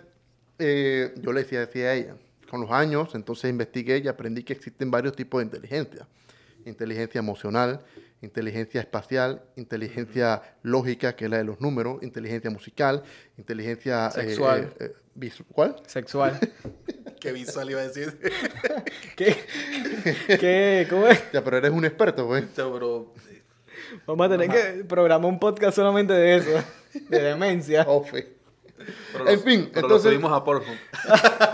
[0.58, 2.16] eh, yo le decía, decía a ella,
[2.50, 6.06] con los años, entonces investigué y aprendí que existen varios tipos de inteligencia.
[6.64, 7.84] Inteligencia emocional,
[8.22, 13.02] inteligencia espacial, inteligencia lógica, que es la de los números, inteligencia musical,
[13.38, 14.08] inteligencia...
[14.08, 14.72] eh, Sexual.
[14.80, 15.76] eh, eh, ¿Cuál?
[15.86, 16.38] Sexual.
[17.20, 18.18] Qué visual iba a decir.
[19.16, 19.36] ¿Qué?
[20.38, 20.86] ¿Qué?
[20.90, 21.22] ¿Cómo es?
[21.32, 22.44] Ya, pero eres un experto, pues.
[22.54, 23.12] pero,
[24.06, 26.64] Vamos a tener que programar un podcast solamente de eso.
[27.08, 27.82] De demencia.
[27.88, 28.35] Ofe.
[29.12, 30.76] Pero En fin, pero entonces- lo subimos a Pornhub.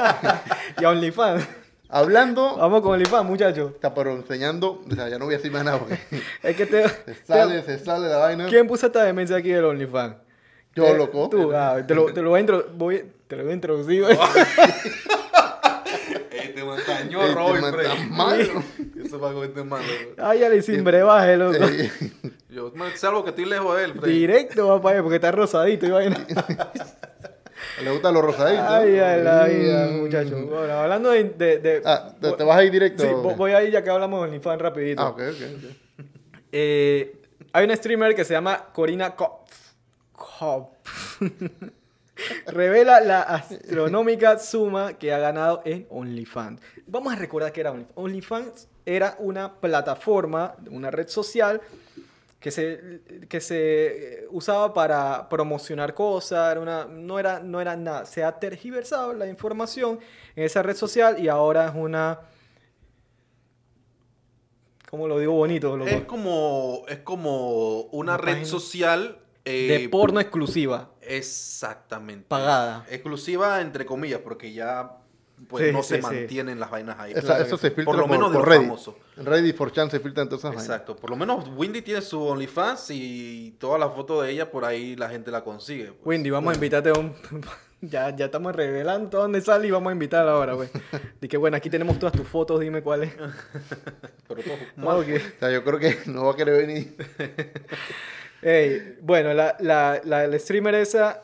[0.80, 1.46] Y a OnlyFans.
[1.88, 3.72] Hablando, Vamos con OnlyFans, muchachos.
[3.74, 5.98] está, pero enseñando, o sea, ya no voy a decir más nada porque
[6.42, 6.88] Es que te...
[6.88, 8.46] se sale, se sale la vaina.
[8.46, 10.16] ¿Quién puso esta demencia aquí del OnlyFans?
[10.74, 11.28] Yo, Eh, loco.
[11.28, 14.04] Tú, ah, te, lo, te lo voy a intro- voy- te lo voy a introducir.
[16.32, 17.88] Este man está Ey, ñorro, te man- Freddy.
[17.88, 18.62] tan malo.
[19.04, 20.14] Eso va con este man, loco.
[20.22, 21.56] Ay, ya le sin brebaje, loco.
[21.64, 21.90] Ey,
[22.50, 24.18] Yo, salvo que estoy lejos de él, Freddy.
[24.18, 26.26] Directo va para allá porque está rosadito y vaina.
[27.80, 28.66] Le gustan los rosaditos.
[28.68, 30.00] Ay, ay, la vida, Mm.
[30.00, 30.44] muchachos.
[30.48, 31.24] Bueno, hablando de...
[31.24, 33.02] de- de- Ah, ¿te, te vas a ir directo?
[33.02, 35.02] Sí, voy a ir ya que hablamos de OnlyFans rapidito.
[35.02, 36.04] Ah, ok, ok.
[36.52, 37.16] Eh,
[37.52, 39.52] hay una streamer que se llama Corina Kopf.
[40.12, 41.20] Kopf.
[42.46, 46.60] Revela la astronómica suma que ha ganado en OnlyFans.
[46.86, 47.92] Vamos a recordar que era OnlyFans.
[47.96, 51.60] OnlyFans era una plataforma, una red social
[52.42, 53.54] que se, que se
[54.24, 58.04] eh, usaba para promocionar cosas, era una, no, era, no era nada.
[58.04, 60.00] Se ha tergiversado la información
[60.34, 62.20] en esa red social y ahora es una...
[64.90, 65.76] ¿Cómo lo digo bonito?
[65.76, 65.88] loco?
[65.88, 69.18] Es como, es como una, Una red social.
[69.44, 72.26] eh, de porno exclusiva, Exactamente.
[72.28, 72.84] pagada.
[72.90, 74.98] Exclusiva entre comillas, porque ya
[75.48, 76.02] pues Sí, no sí, se sí.
[76.02, 77.12] mantienen las vainas ahí.
[77.12, 78.66] Esa- Claro eso se filtra Por lo menos de por los Reddit.
[78.68, 78.94] famosos.
[79.16, 80.66] En Reddit for Chan se filtran todas esas vainas.
[80.66, 80.96] Exacto.
[80.96, 84.96] Por lo menos Windy tiene su OnlyFans y todas las fotos de ella por ahí
[84.96, 85.86] la gente la consigue.
[85.92, 85.98] pues.
[86.04, 87.14] Windy, vamos a invitarte a un...
[87.80, 90.68] ya, ya estamos revelando dónde sale y vamos a invitarla ahora, güey.
[91.20, 93.12] Dije, que bueno, aquí tenemos todas tus fotos, dime cuál es.
[94.28, 95.06] Pero todo- ok.
[95.08, 96.96] O sea, yo creo que no va a querer venir.
[98.42, 101.22] Ey, bueno, la, la, la, la streamer esa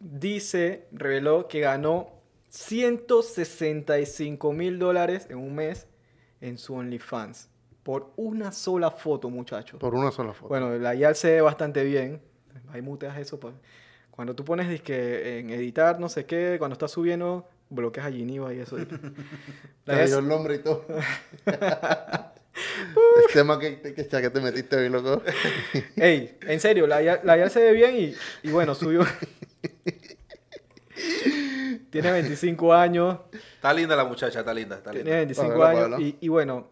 [0.00, 2.15] dice, reveló que ganó
[2.56, 5.86] 165 mil dólares en un mes
[6.40, 7.48] en su OnlyFans.
[7.82, 9.78] Por una sola foto, muchachos.
[9.78, 10.48] Por una sola foto.
[10.48, 12.22] Bueno, la IAL se ve bastante bien.
[12.72, 13.38] Hay muteas eso.
[13.38, 13.54] Pues.
[14.10, 18.52] Cuando tú pones disque en editar, no sé qué, cuando estás subiendo, bloqueas a Geneva
[18.54, 18.78] y eso.
[19.84, 20.86] La Te dio el nombre y todo.
[21.46, 25.22] el tema que, que, que te metiste hoy, loco.
[25.96, 29.04] Ey, en serio, la IAL, la IAL se ve bien y, y bueno, subió.
[31.90, 33.18] Tiene 25 años.
[33.32, 35.16] Está linda la muchacha, está linda, está Tiene linda.
[35.18, 36.68] 25 Págala, años y, y bueno,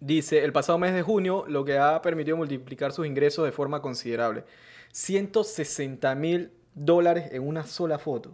[0.00, 3.80] dice, el pasado mes de junio lo que ha permitido multiplicar sus ingresos de forma
[3.82, 4.44] considerable.
[4.92, 8.32] 160 mil dólares en una sola foto.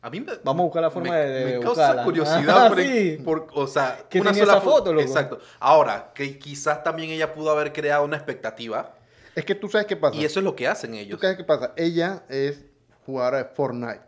[0.00, 1.86] A mí me, Vamos a buscar la forma me, de- de me buscarla.
[1.94, 3.18] causa curiosidad Ah, por, sí.
[3.24, 5.06] por- o sea, Que una tenía sola esa foto, loco.
[5.06, 5.38] Exacto.
[5.60, 8.96] Ahora, que quizás también ella pudo haber creado una expectativa
[9.36, 10.16] Es que tú sabes qué pasa.
[10.16, 11.20] y eso es lo que hacen ¿Tú ellos.
[11.20, 11.72] sabes qué pasa?
[11.76, 12.64] Ella es
[13.06, 14.00] jugadora de Fortnite.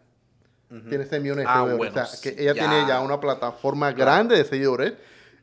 [0.89, 1.79] Tiene 6 millones de Ah, seguidores.
[1.79, 2.69] bueno, o sea, que ella ya.
[2.69, 4.95] tiene ya una plataforma grande de seguidores.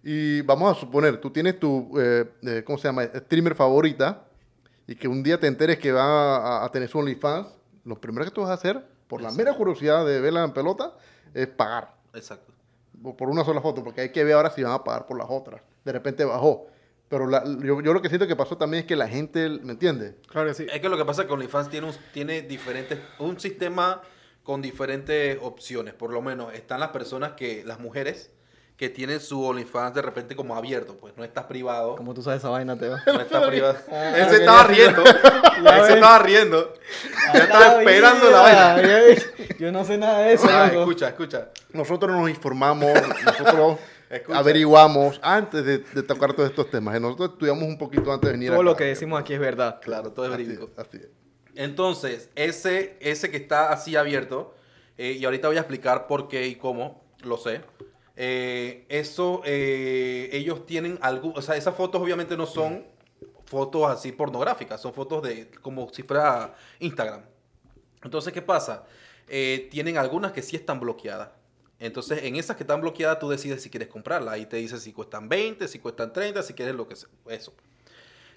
[0.03, 3.03] Y vamos a suponer, tú tienes tu, eh, eh, ¿cómo se llama?
[3.05, 4.24] Streamer favorita.
[4.88, 7.47] Y que un día te enteres que va a, a tener su OnlyFans.
[7.86, 10.93] Lo primero que tú vas a hacer, por la mera curiosidad de verla en pelota,
[11.34, 11.95] es pagar.
[12.13, 12.51] Exacto.
[13.17, 15.28] por una sola foto, porque hay que ver ahora si van a pagar por las
[15.30, 15.61] otras.
[15.86, 16.67] De repente bajó.
[17.07, 19.72] Pero la- yo, yo lo que siento que pasó también es que la gente, ¿me
[19.74, 20.15] entiendes?
[20.28, 20.67] Claro que sí.
[20.72, 24.01] Es que lo que pasa es que OnlyFans tiene, un, tiene diferentes, un sistema
[24.44, 25.94] con diferentes opciones.
[25.94, 28.32] Por lo menos están las personas que, las mujeres,
[28.78, 31.96] que tienen su OnlyFans de repente como abierto, pues no está privado.
[31.96, 32.98] Como tú sabes esa vaina, Teo.
[33.06, 33.78] No está privado.
[33.92, 34.68] Ah, Él ok, se estaba ya.
[34.68, 35.04] riendo.
[35.64, 36.74] Ya Él se estaba riendo.
[36.74, 36.80] Yo
[37.34, 38.76] Ah, estaba esperando la vaina.
[38.82, 39.30] ya ves.
[39.60, 41.50] Yo no sé nada de eso, Ah, escucha, escucha.
[41.74, 42.89] Nosotros nos informamos,
[43.24, 43.78] nosotros
[44.10, 44.39] Escucha.
[44.39, 47.00] averiguamos antes de, de tocar todos estos temas.
[47.00, 48.80] Nosotros estudiamos un poquito antes de venir Todo lo acá.
[48.80, 49.80] que decimos aquí es verdad.
[49.82, 50.72] Claro, todo es Así verídico.
[50.74, 51.08] es, así es.
[51.56, 54.56] Entonces, ese, ese que está así abierto,
[54.97, 57.62] eh, y ahorita voy a explicar por qué y cómo, lo sé.
[58.16, 62.86] eh, eso, eh, ellos tienen algo, o sea, esas fotos obviamente no son
[63.45, 67.24] fotos así pornográficas, son fotos de como si fuera Instagram.
[68.04, 68.86] Entonces, ¿qué pasa?
[69.70, 71.30] Tienen algunas que sí están bloqueadas.
[71.80, 74.34] Entonces, en esas que están bloqueadas, tú decides si quieres comprarla.
[74.34, 77.10] Ahí te dice si cuestan 20, si cuestan 30, si quieres lo que sea.
[77.28, 77.54] Eso.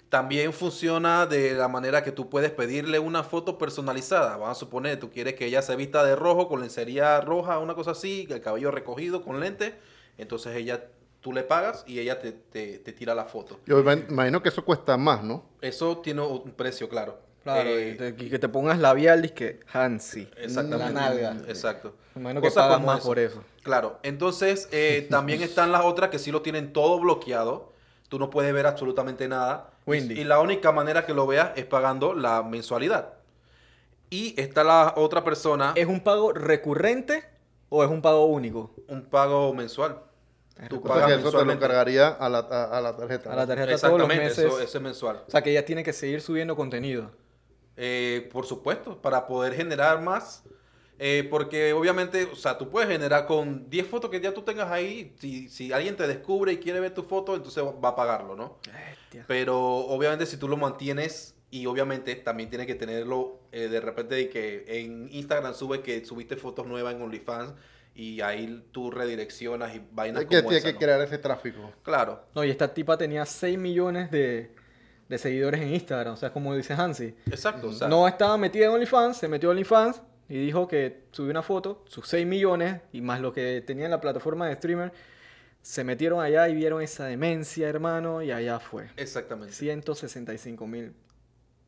[0.09, 4.37] También funciona de la manera que tú puedes pedirle una foto personalizada.
[4.37, 7.73] Vamos a suponer, tú quieres que ella se vista de rojo, con lencería roja, una
[7.75, 9.75] cosa así, el cabello recogido, con lente.
[10.17, 10.85] Entonces ella,
[11.21, 13.59] tú le pagas y ella te, te- te tira la foto.
[13.65, 15.43] Yo imagino que eso cuesta más, ¿no?
[15.61, 17.19] Eso tiene un precio, claro.
[17.43, 20.27] Claro, Eh, y y que te pongas labial, que Hansi.
[20.37, 20.93] Exactamente.
[20.93, 21.35] La nalga.
[21.47, 21.93] Exacto.
[22.15, 23.43] Imagino que pagas más por eso.
[23.63, 23.99] Claro.
[24.03, 27.73] Entonces, eh, también están las otras que sí lo tienen todo bloqueado.
[28.09, 29.71] Tú no puedes ver absolutamente nada.
[29.85, 30.19] Y- Windy.
[30.19, 33.13] Y, la única manera que lo veas es pagando la mensualidad.
[34.09, 37.23] Y está la otra persona, ¿Es un pago recurrente
[37.69, 38.73] o es un pago único?
[38.87, 40.01] un pago mensual.
[40.69, 41.67] Tú pagas que eso te lo mensualmente.
[41.67, 43.33] cargaría a la, a, a la tarjeta.
[43.33, 44.45] A la tarjeta todos los Exactamente, meses.
[44.45, 45.23] eso, eso es mensual.
[45.27, 47.11] O sea, que ella tiene que seguir subiendo contenido.
[47.75, 50.43] Eh, por supuesto, para poder generar más.
[50.97, 54.71] eh, porque obviamente, o sea, tú puedes generar con 10 fotos que ya tú tengas
[54.71, 55.13] ahí.
[55.19, 58.59] Si, si alguien te descubre y quiere ver tu foto, entonces va a pagarlo, ¿no?
[59.27, 64.15] Pero obviamente si tú lo mantienes y obviamente también tienes que tenerlo eh, de repente
[64.15, 67.53] de que en Instagram sube que subiste fotos nuevas en OnlyFans
[67.93, 70.79] y ahí tú redireccionas y vainas Hay que, como tiene esa, que ¿no?
[70.79, 71.71] crear ese tráfico.
[71.81, 74.51] Claro, No, y esta tipa tenía 6 millones de,
[75.07, 76.13] de seguidores en Instagram.
[76.13, 77.15] O sea, como dice Hansi.
[77.27, 77.69] exacto.
[77.69, 81.31] o sea, No estaba metida en OnlyFans, se metió a OnlyFans y dijo que subió
[81.31, 84.91] una foto, sus 6 millones y más lo que tenía en la plataforma de streamer.
[85.65, 88.87] Se metieron allá y vieron esa demencia, hermano, y allá fue.
[88.97, 89.51] Exactamente.
[89.51, 90.93] 165 mil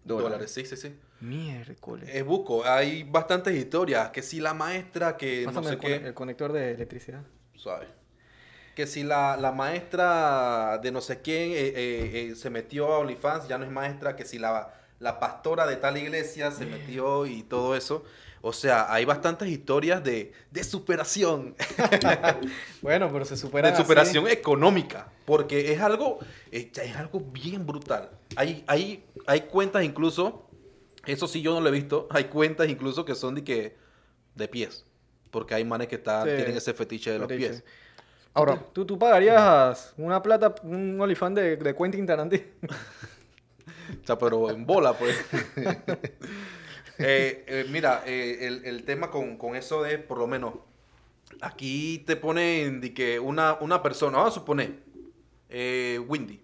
[0.04, 0.30] dólares.
[0.30, 0.96] Dólares, sí, sí, sí.
[1.20, 2.08] Miércoles.
[2.14, 4.12] Es buco, hay bastantes historias.
[4.12, 5.96] Que si la maestra que Pásame no sé el, qué.
[6.10, 7.24] el conector de electricidad.
[7.56, 7.88] Suave.
[8.76, 13.00] Que si la, la maestra de no sé quién eh, eh, eh, se metió a
[13.00, 17.26] OnlyFans, ya no es maestra, que si la, la pastora de tal iglesia se metió
[17.26, 18.06] y todo eso.
[18.42, 21.56] O sea, hay bastantes historias de, de superación,
[22.82, 23.72] Bueno, pero se supera.
[23.72, 26.20] de superación económica, porque es algo,
[26.52, 28.10] es, es algo bien brutal.
[28.36, 30.48] Hay, hay, hay cuentas incluso,
[31.06, 33.76] eso sí yo no lo he visto, hay cuentas incluso que son de que
[34.36, 34.86] de pies,
[35.32, 36.36] porque hay manes que están, Sí.
[36.36, 37.64] tienen ese fetiche de los pies.
[38.34, 42.44] Ahora, ¿Tú, tú pagarías una plata, un OnlyFans de, de Quentin Tarantino?
[44.04, 45.16] O sea, pero en bola, pues.
[47.00, 50.54] Eh, eh, mira, eh, el, el tema con, con eso de, por lo menos,
[51.42, 54.80] aquí te ponen de que una, una persona, vamos a suponer,
[56.08, 56.42] Windy,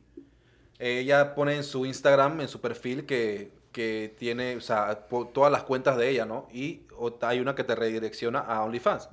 [0.79, 5.63] ella pone en su Instagram, en su perfil, que, que tiene, o sea, todas las
[5.63, 6.47] cuentas de ella, ¿no?
[6.53, 9.09] Y o- hay una que te redirecciona a OnlyFans.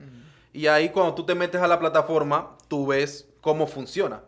[0.52, 4.22] Y ahí cuando tú te metes a la plataforma, tú ves cómo funciona.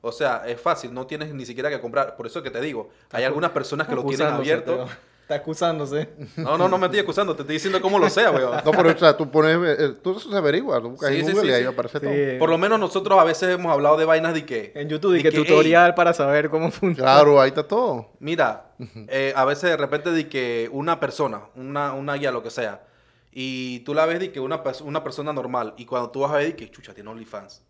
[0.00, 2.16] O sea, es fácil, no tienes ni siquiera que comprar.
[2.16, 4.88] Por eso que te digo, hay algunas personas que lo tienen abierto.
[5.26, 6.08] Está excusándose.
[6.36, 8.60] No, no, no me estoy acusando, te estoy diciendo cómo lo sea, weón.
[8.64, 11.26] no, pero o sea, tú pones, eh, tú eso se averigua, tú buscas Sí, en
[11.26, 11.68] sí, Google sí, y ahí sí.
[11.68, 12.04] aparece Sí.
[12.06, 12.38] todo.
[12.38, 14.70] Por lo menos nosotros a veces hemos hablado de vainas de que...
[14.76, 17.10] En YouTube, y de que que, tutorial para saber cómo funciona.
[17.14, 18.12] Claro, ahí está todo.
[18.20, 18.70] Mira,
[19.08, 22.84] eh, a veces de repente di que una persona, una, una guía, lo que sea,
[23.32, 26.36] y tú la ves de que una, una persona normal, y cuando tú vas a
[26.36, 27.64] ver di que chucha, tiene OnlyFans.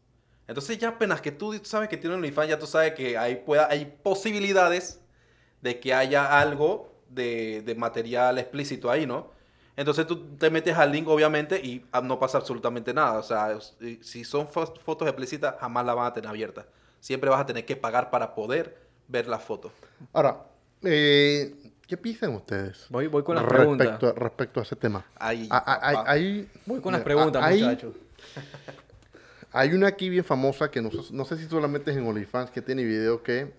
[0.47, 3.67] Entonces ya apenas que tú sabes que tiene OnlyFans, ya tú sabes que hay, pueda,
[3.71, 5.01] hay posibilidades
[5.63, 9.35] de que haya algo de, de material explícito ahí, ¿no?
[9.77, 13.19] Entonces tú te metes al link, obviamente, y ah, no pasa absolutamente nada.
[13.19, 13.59] O sea,
[14.01, 16.65] si son fo- fotos explícitas, jamás la van a tener abierta.
[17.01, 18.77] Siempre vas a tener que pagar para poder
[19.09, 19.71] ver la foto.
[20.15, 20.39] Ahora,
[20.83, 21.55] eh,
[21.87, 22.87] ¿qué piensan ustedes?
[22.89, 24.17] Voy, voy con las respecto preguntas.
[24.17, 25.05] a, respecto a ese tema.
[25.17, 26.11] Ahí, Ah, ah, hay- papá.
[26.13, 27.95] hay- Voy con las preguntas, hay- muchachos.
[29.53, 32.51] Hay una aquí bien famosa que no, sé- no sé si solamente es en OnlyFans
[32.51, 33.53] que tiene video que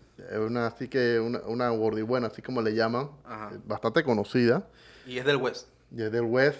[0.46, 3.52] una así que una, una gordibuena, así como le llaman, Ajá.
[3.54, 4.68] eh, bastante conocida,
[5.06, 5.68] Y es del West.
[5.92, 6.60] y es del West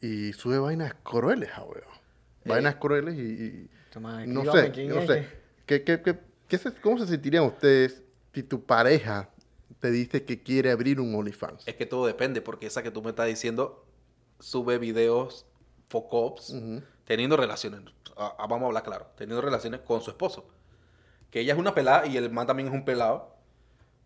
[0.00, 1.96] y sube vainas crueles, ah, weón.
[2.44, 5.06] Vainas crueles y, y- Toma, no sé, no es.
[5.06, 5.26] sé.
[5.64, 8.02] ¿Qué, qué, qué- qué se- ¿Cómo se sentirían ustedes
[8.34, 9.30] si tu pareja
[9.80, 11.66] te dice que quiere abrir un OnlyFans?
[11.66, 13.84] Es que todo depende, porque esa que tú me estás diciendo
[14.38, 15.46] sube videos
[15.88, 16.82] focops Ujú.
[17.04, 17.80] teniendo relaciones.
[18.16, 19.06] ah, ah, vamos a hablar claro.
[19.16, 20.46] Teniendo relaciones con su esposo.
[21.30, 23.34] Que ella es una pelada y el man también es un pelado.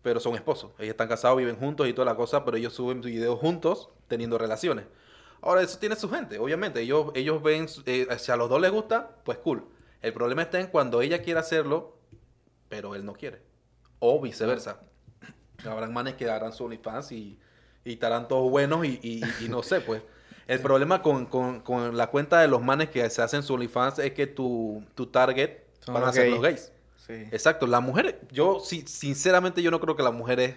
[0.01, 0.71] Pero son esposos.
[0.79, 2.43] Ellos están casados, viven juntos y toda la cosa.
[2.43, 4.85] Pero ellos suben videos juntos teniendo relaciones.
[5.41, 6.81] Ahora, eso tiene su gente, obviamente.
[6.81, 9.65] Ellos, ellos ven, eh, si a los dos les gusta, pues cool.
[10.01, 11.97] El problema está en cuando ella quiere hacerlo,
[12.69, 13.41] pero él no quiere.
[13.99, 14.79] O viceversa.
[15.65, 17.39] Habrán manes que harán su OnlyFans y,
[17.85, 20.01] y estarán todos buenos y, y- y no sé, pues.
[20.47, 23.99] El problema con, con- con la cuenta de los manes que se hacen su OnlyFans
[23.99, 26.70] es que tu, tu target Son van a ser los gays.
[27.07, 27.13] Sí.
[27.31, 30.55] Exacto, las mujeres, yo sí, sinceramente yo no creo que las mujeres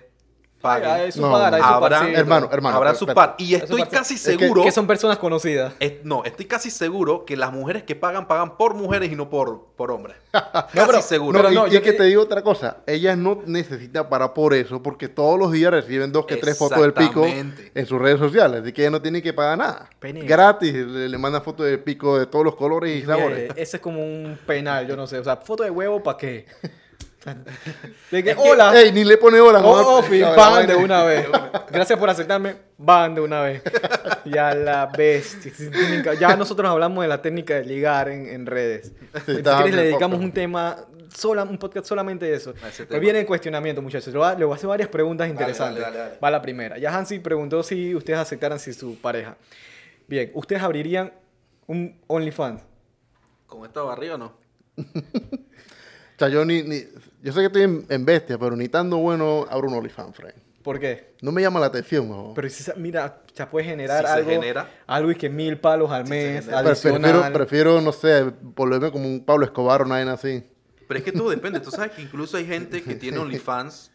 [0.64, 0.90] paguen.
[0.90, 2.18] Hay su No, par, hay su habrá- parcito.
[2.18, 2.76] hermano, hermano.
[2.76, 3.34] Habrá pero- su pero- par.
[3.38, 4.62] Y estoy casi Es que- seguro.
[4.64, 5.74] Que son personas conocidas.
[5.78, 9.30] es- no, estoy casi seguro que las mujeres que pagan, pagan por mujeres y no
[9.30, 10.16] por, por hombres.
[10.32, 11.38] casi pero- seguro.
[11.38, 12.78] No, Pero y, no, y yo es que te- digo otra cosa.
[12.86, 16.80] Ellas no necesitan parar por eso, porque todos los días reciben dos que tres fotos
[16.80, 18.62] del pico en sus redes sociales.
[18.62, 19.90] Así que ellas no tienen que pagar nada.
[20.00, 23.50] Gratis le, le mandan fotos del pico de todos los colores y sabores.
[23.56, 25.18] Ese es como un penal, yo no sé.
[25.18, 26.46] O sea, foto de huevo, ¿para qué?
[28.10, 28.78] De que, Es que- hola.
[28.78, 29.60] Ey, ni le pone hola.
[29.60, 31.26] Oh, no, oh, van de una vez.
[31.70, 32.56] Gracias por aceptarme.
[32.76, 33.62] Van de una vez.
[34.24, 35.52] Ya la bestia.
[36.20, 38.92] Ya nosotros hablamos de la técnica de ligar en, en redes.
[39.24, 40.76] Si está, quieres, le dedicamos un tema,
[41.14, 42.52] sola, un podcast solamente de eso.
[42.54, 43.00] Pero tema.
[43.00, 44.12] viene el cuestionamiento, muchachos.
[44.12, 45.82] Le voy, a, hacer varias preguntas interesantes.
[45.82, 46.20] dale, dale, dale.
[46.22, 46.78] Va la primera.
[46.78, 49.36] Ya Hansi preguntó si ustedes aceptaran si su pareja.
[50.06, 51.12] Bien, ¿ustedes abrirían
[51.66, 52.62] un OnlyFans?
[53.46, 54.36] ¿Con esta barriga o no?
[56.14, 56.84] O sea, yo ni, ni-
[57.24, 60.34] yo sé que estoy en, en bestia, pero ni tanto bueno abro un OnlyFans, friend.
[60.62, 61.14] ¿Por qué?
[61.20, 62.32] No me llama la atención, ¿no?
[62.34, 64.70] Pero si, se- mira, ya puede generar Si se algo, genera.
[64.86, 69.06] algo y que mil palos al Si se mes, prefiero, prefiero, no sé, volverme como
[69.06, 70.42] un Pablo Escobar o nadie así.
[70.86, 71.60] Pero es que todo depende.
[71.60, 73.90] Tú sabes que incluso hay gente que tiene OnlyFans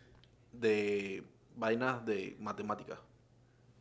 [0.52, 1.24] de
[1.56, 3.00] vainas de matemáticas.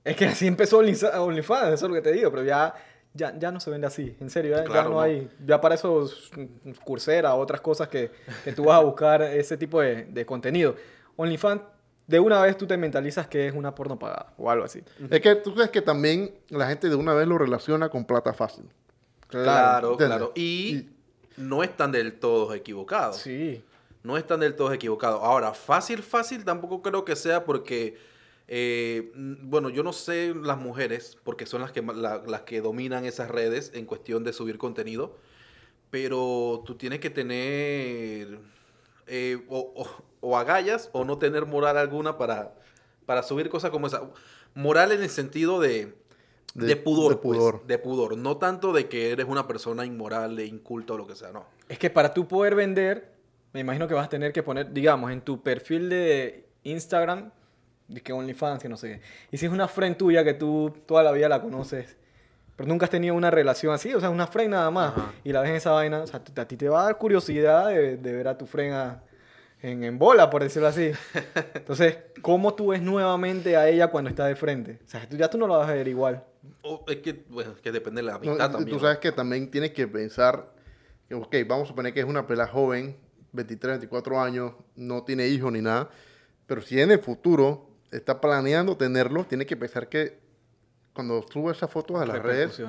[0.05, 2.75] Es que así empezó OnlyFans, eso es lo que te digo, pero ya,
[3.19, 5.01] ya, ya no se vende así, en serio, ya, ya no, no.
[5.01, 8.11] hay, ya para esos mm, Coursera, otras cosas que,
[8.45, 10.77] que tú vas a buscar ese tipo de, de contenido.
[11.17, 11.63] OnlyFans,
[12.07, 14.83] de una vez tú te mentalizas que es una porno pagada o algo así.
[15.11, 18.33] Es que tú sabes que también la gente de una vez lo relaciona con plata
[18.33, 18.65] fácil.
[19.29, 20.33] Claro, claro.
[20.35, 20.89] Y
[21.37, 23.19] no están del todo equivocados.
[23.19, 23.63] Sí.
[24.03, 25.21] No están del todo equivocados.
[25.23, 27.99] Ahora, fácil, fácil tampoco creo que sea porque,
[28.49, 32.61] eh, mm, bueno, yo no sé las mujeres, porque son las que, la- las que
[32.61, 35.17] dominan esas redes en cuestión de subir contenido,
[35.91, 38.39] pero tú tienes que tener
[39.07, 42.55] eh, o, o- o agallas o no tener moral alguna para,
[43.07, 44.03] para subir cosas como esa.
[44.55, 45.95] Moral en el sentido de,
[46.55, 47.57] de, De- pudor, de pudor.
[47.59, 48.17] pues, de pudor.
[48.19, 51.47] No tanto de que eres una persona inmoral, e inculta o lo que sea, no.
[51.69, 53.13] Es que para tú poder vender,
[53.53, 57.31] me imagino que vas a tener que poner, digamos, en tu perfil de Instagram,
[58.03, 59.01] que OnlyFans, que no sé qué.
[59.33, 61.97] Y si es una friend tuya que tú toda la vida la conoces,
[62.57, 65.13] pero nunca has tenido una relación así, o sea, una friend nada más, Ajá.
[65.25, 67.69] y la ves en esa vaina, o sea, a ti te va a dar curiosidad
[67.69, 69.03] de, de ver a tu friend a-
[69.61, 70.93] en, en bola, por decirlo así.
[71.55, 74.79] Entonces, ¿cómo tú ves nuevamente a ella cuando está de frente?
[74.85, 76.23] O sea, tú, ya tú no la vas a ver igual.
[76.63, 78.77] O es que, bueno, es que depende de la amistad también.
[78.77, 80.53] tú sabes que también tienes que pensar,
[81.09, 82.97] que, ok, vamos a suponer que es una pela joven,
[83.33, 85.89] 23, 24 años, no tiene hijos ni nada,
[86.47, 90.19] pero si en el futuro está planeando tenerlo, tiene que pensar que
[90.93, 92.61] cuando suba esas fotos a las redes,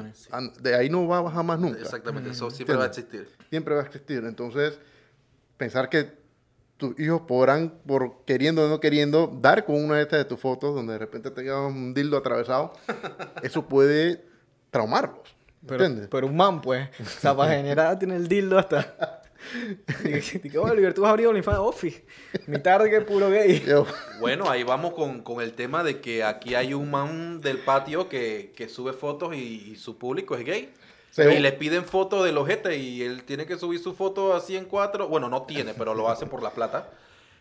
[0.62, 1.80] de ahí no va a bajar más nunca.
[1.80, 3.28] Exactamente, eso siempre va a existir.
[3.50, 4.24] Siempre va a existir.
[4.24, 4.80] Entonces,
[5.58, 6.20] pensar que
[6.78, 10.40] tus hijos podrán, por queriendo o no queriendo, dar con una de estas de tus
[10.40, 12.74] fotos donde de repente tengas un dildo atravesado,
[13.44, 14.26] eso puede
[14.70, 15.36] traumarlos.
[15.68, 16.08] Pero, ¿Entiendes?
[16.10, 16.88] pero un man, pues.
[17.00, 19.22] O sea, para generar tiene el dildo hasta.
[20.04, 22.04] Y que, Oliver, tú has abrido OnlyFans, Office.
[22.48, 23.64] Mi tarde que puro gay.
[23.66, 23.86] Yo-
[24.20, 28.10] Bueno, ahí vamos con, con el tema de que aquí hay un man del patio
[28.10, 30.74] que, que sube fotos y, y su público es gay.
[31.18, 34.66] Y le piden fotos del ojete y él tiene que subir su foto así en
[34.66, 35.08] cuatro.
[35.08, 36.90] Bueno, no tiene, pero lo hace por la plata.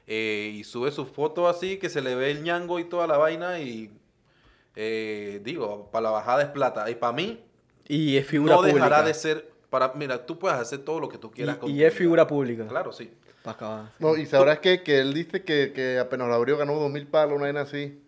[0.07, 3.19] Eh, y sube su foto así que se le ve el ñango y toda la
[3.19, 3.91] vaina y
[4.75, 6.89] eh, digo, para la bajada es plata.
[6.91, 7.41] Y para mí
[7.87, 8.85] Y es figura no pública.
[8.85, 11.59] dejará de ser, para, mira, tú puedes hacer todo lo que tú quieras.
[11.59, 12.67] con Y, es figura pública.
[12.67, 13.11] Claro, sí.
[13.43, 13.93] Pa' acabar.
[13.99, 17.07] No, y sabrás que, que él dice que, que apenas lo abrió ganó dos mil
[17.07, 18.03] palos, una vaina así.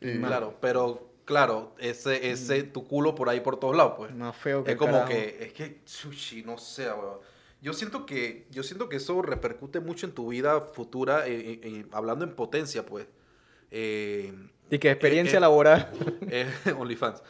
[0.00, 4.14] Y- Claro, pero claro, ese, ese tu culo por ahí por todos lados, pues.
[4.14, 5.08] Más feo que Es como carajo.
[5.08, 7.18] que, es que, sushi, no sé, weón.
[7.60, 11.60] Yo siento que, yo siento que eso repercute mucho en tu vida futura, eh, eh,
[11.62, 13.06] eh, hablando en potencia, pues.
[13.72, 14.32] Eh,
[14.70, 15.90] Y que experiencia laboral.
[16.30, 16.46] eh,
[16.78, 17.22] OnlyFans.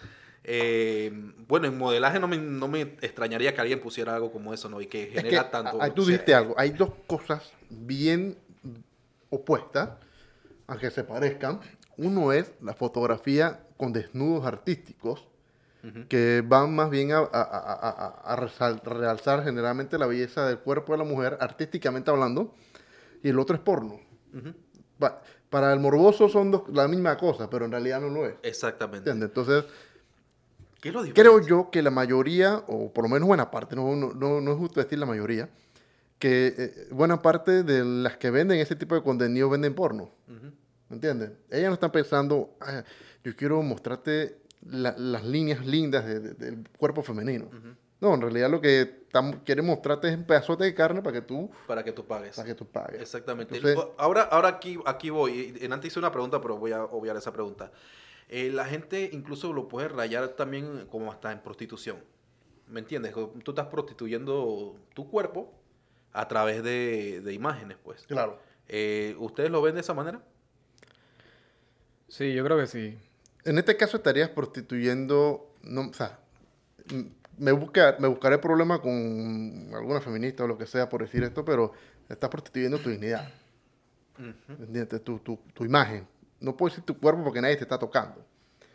[0.51, 1.13] Eh,
[1.47, 4.81] bueno, en modelaje no me, no me extrañaría que alguien pusiera algo como eso, ¿no?
[4.81, 5.79] Y que Es genera que, tanto.
[5.81, 6.55] ah, tú dijiste algo.
[6.57, 8.37] Hay dos cosas bien
[9.31, 9.91] opuestas,
[10.67, 11.61] aunque se parezcan.
[11.97, 15.27] Uno es la fotografía con desnudos artísticos,
[16.09, 20.93] que van más bien a, a- a- a- resal- realzar generalmente la belleza del cuerpo
[20.93, 22.55] de la mujer, artísticamente hablando,
[23.23, 24.01] y el otro es porno.
[24.99, 28.35] Pa- para el morboso son dos- la misma cosa, pero en realidad no lo es.
[28.43, 29.09] Exactamente.
[29.11, 29.29] ¿Entiendes?
[29.29, 29.65] Entonces,
[30.81, 34.13] ¿Qué lo creo yo que la mayoría, o por lo menos buena parte, no, no,
[34.15, 35.49] no, no es justo decir la mayoría,
[36.19, 40.11] que eh, buena parte de las que venden ese tipo de contenido venden porno.
[40.89, 41.33] ¿Me entiendes?
[41.51, 42.83] Ellas no están pensando, "Ah,
[43.23, 47.45] yo quiero mostrarte la- las líneas lindas de- de- del cuerpo femenino.
[47.47, 47.75] Ujú.
[48.01, 49.05] No, en realidad lo que
[49.45, 52.37] quiere mostrarte es un pedazote de carne para que tú, Para que tú pagues.
[52.37, 53.01] para que tú pagues.
[53.03, 53.57] Exactamente.
[53.57, 55.57] Entonces- ahora, ahora aquí, aquí voy.
[55.61, 57.71] En antes hice una pregunta, pero voy a obviar esa pregunta.
[58.29, 61.97] Eh, la gente incluso lo puede rayar también como hasta en prostitución.
[62.67, 63.15] ¿Me entiendes?
[63.15, 65.55] Tú estás prostituyendo tu cuerpo
[66.13, 68.03] a través de, de imágenes, pues.
[68.07, 68.39] Claro.
[68.69, 70.23] Eh, ¿Ustedes lo ven de esa manera?
[72.09, 72.99] Sí, yo creo que sí.
[73.45, 76.19] En este caso estarías prostituyendo, no, o sea,
[77.39, 81.45] me, busca, me buscaré problema con alguna feminista o lo que sea por decir esto,
[81.45, 81.73] pero
[82.09, 83.31] estás prostituyendo tu dignidad.
[84.49, 85.03] ¿entiendes?
[85.03, 86.07] Tu, tu, tu imagen.
[86.41, 88.25] No puedo decir tu cuerpo porque nadie te está tocando,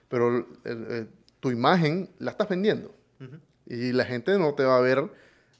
[0.09, 1.09] pero el-
[1.39, 2.93] tu imagen la estás vendiendo.
[3.65, 5.09] Y la gente no te va a ver,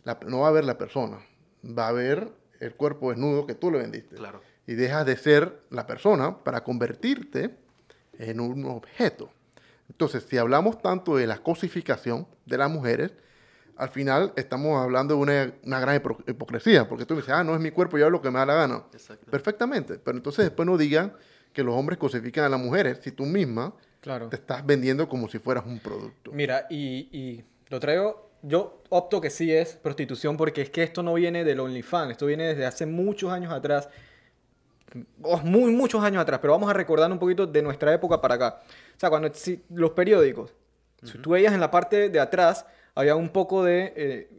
[0.04, 1.20] la- no va a ver la persona,
[1.66, 2.30] va a ver
[2.60, 4.16] el cuerpo desnudo que tú le vendiste.
[4.18, 4.41] Claro.
[4.68, 7.56] Y dejas de ser la persona para convertirte
[8.18, 9.30] en un objeto.
[9.89, 13.14] Entonces, si hablamos tanto de la cosificación de las mujeres,
[13.76, 17.54] al final estamos hablando de una, una gran hipo- hipocresía, porque tú dices, ah, no
[17.56, 18.84] es mi cuerpo, yo hago lo que me da la gana.
[19.32, 21.14] Perfectamente, pero entonces después no digan
[21.54, 24.28] que los hombres cosifican a las mujeres si tú misma Claro.
[24.28, 26.32] te estás vendiendo como si fueras un producto.
[26.34, 31.01] Mira, y, y lo traigo, yo opto que sí es prostitución porque es que esto
[31.04, 33.88] no viene del OnlyFans, esto viene desde hace muchos años atrás,
[35.22, 38.36] oh, muy muchos años atrás, pero vamos a recordar un poquito de nuestra época para
[38.36, 38.60] acá.
[38.95, 40.54] O sea, cuando si- los periódicos,
[41.01, 44.30] si tú veías en la parte de atrás, había un poco de eh,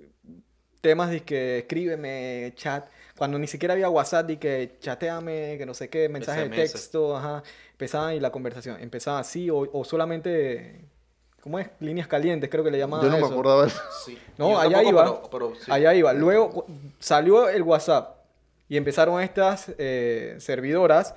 [0.85, 2.85] temas de que escríbeme, chat,
[3.17, 7.17] cuando ni siquiera había WhatsApp, de que chateame, que no sé qué, mensaje de texto,
[7.17, 10.85] ajá, empezaban y la conversación empezaba así o, o solamente,
[11.41, 11.69] ¿cómo es?
[11.81, 13.33] Líneas calientes, creo que le llamaban Yo no me eso.
[13.33, 13.81] acordaba de eso.
[14.05, 14.19] Sí.
[14.37, 15.05] No, Yo allá tampoco, iba.
[15.05, 15.71] pero- pero sí.
[15.73, 16.13] Allá iba.
[16.13, 16.67] Luego
[16.99, 18.19] salió el WhatsApp
[18.69, 21.15] y empezaron estas eh, servidoras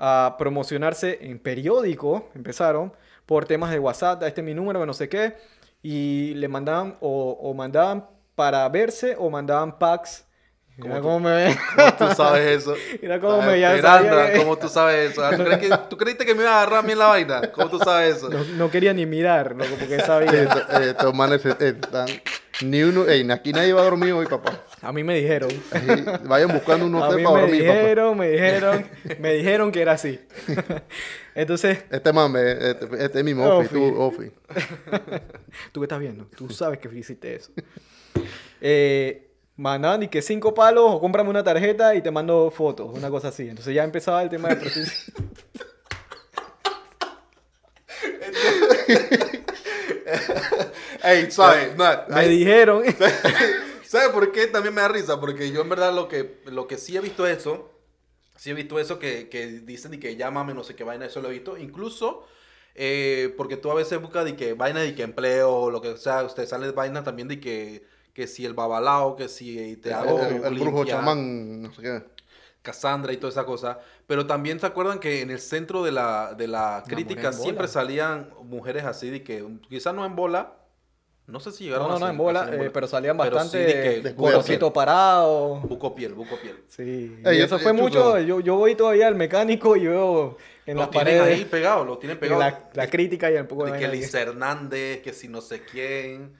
[0.00, 2.92] a promocionarse en periódico, empezaron
[3.26, 5.34] por temas de WhatsApp, este es mi número, que no sé qué,
[5.82, 10.24] y le mandaban o, o mandaban para verse o mandaban packs.
[10.76, 11.56] Mira cómo me ve.
[11.76, 12.74] ¿Cómo tú sabes eso?
[13.02, 15.24] Mira cómo me sabía que- ¿cómo tú sabes eso?
[15.24, 17.06] Ah, ¿Tú, crees que- tú creíste que me iba a agarrar a mí en la
[17.06, 17.52] vaina?
[17.52, 18.28] ¿Cómo tú sabes eso?
[18.28, 20.48] No, no quería ni mirar, loco, porque Eh, sabía.
[20.48, 22.08] to- eh, estos manes eh, están-
[22.62, 24.52] Ni uno, ey, aquí nadie va a dormir hoy, papá.
[24.82, 25.50] A mí me dijeron.
[25.70, 27.78] Ahí, vayan buscando un A hotel mí para me dormir, papá.
[27.78, 28.86] dijeron, me dijeron,
[29.20, 30.20] me dijeron que era así.
[31.36, 33.66] Entonces, Este mame, este, este es mi Ofi.
[33.66, 34.30] Ofi, tú, Ofi.
[35.72, 36.26] ¿tú qué estás viendo?
[36.36, 37.50] Tú sabes que hiciste eso.
[38.60, 43.10] Eh, mandaban y que cinco palos o cómprame una tarjeta y te mando fotos, una
[43.10, 43.48] cosa así.
[43.48, 45.24] Entonces ya empezaba el tema de prostitución.
[51.02, 51.76] Ey, ¿sabes?
[51.76, 52.82] No, Me dijeron,
[53.86, 55.20] ¿Sabes por qué también me da risa?
[55.20, 57.70] Porque yo en verdad lo que, lo que sí he visto eso,
[58.36, 61.20] sí he visto eso que, que dicen y que llámame, no sé qué vaina, eso
[61.20, 61.56] lo he visto.
[61.58, 62.26] Incluso
[62.74, 65.96] eh, porque tú a veces buscas de que vaina de que empleo o lo que
[65.96, 67.84] sea, usted sale vaina también de que,
[68.14, 71.72] que si el babalao, que si te El, hago el- el brujo limpia, chamán, no
[71.74, 72.02] sé qué.
[72.62, 73.78] Cassandra y toda esa cosa.
[74.06, 78.30] Pero también se acuerdan que en el centro de la, de la crítica siempre salían
[78.44, 80.54] mujeres así de que quizás no en bola.
[81.26, 83.30] No sé si no, llegaron no, a no, ser- en bola, eh, pero salían Pero
[83.30, 85.56] sí bastante de que- de colorcito parado.
[85.60, 86.56] Buco piel, buco piel.
[86.68, 88.18] Sí, Ey, y eso eh, fue mucho.
[88.20, 90.36] Yo, yo voy todavía al mecánico y veo
[90.66, 92.40] en lo las tienen paredes ahí pegado, lo tienen pegado.
[92.40, 93.88] la, la crítica y un poco de de que.
[93.88, 96.32] Liz Hernández, que si no sé quién.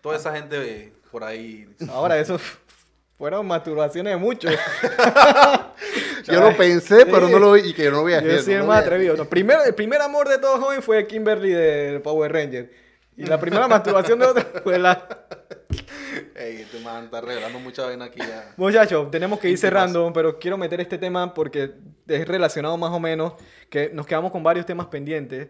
[0.00, 1.68] Toda esa gente eh, por ahí.
[1.90, 2.38] Ahora, eso
[3.18, 4.52] fueron masturbaciones de muchos.
[6.26, 7.32] Yo lo pensé, pero Sí.
[7.32, 8.42] no lo vi y que yo no voy a Yo hacer.
[8.42, 9.16] sí no más voy a atrevido.
[9.16, 12.70] No, primero, el primer amor de todo joven fue Kimberly de Power Ranger.
[13.16, 15.26] Y la primera masturbación de otro fue la...
[16.34, 18.52] Ey, este man está regalando mucha vaina aquí ya.
[18.56, 21.72] Muchachos, tenemos que ir cerrando, pero quiero meter este tema porque
[22.06, 23.34] es relacionado más o menos,
[23.68, 25.48] que nos quedamos con varios temas pendientes,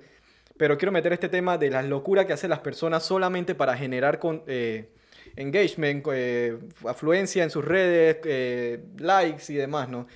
[0.57, 4.19] pero quiero meter este tema de la locura que hacen las personas solamente para generar
[4.19, 4.91] con, eh,
[5.37, 10.07] engagement, eh, afluencia en sus redes, eh, likes y demás, ¿no?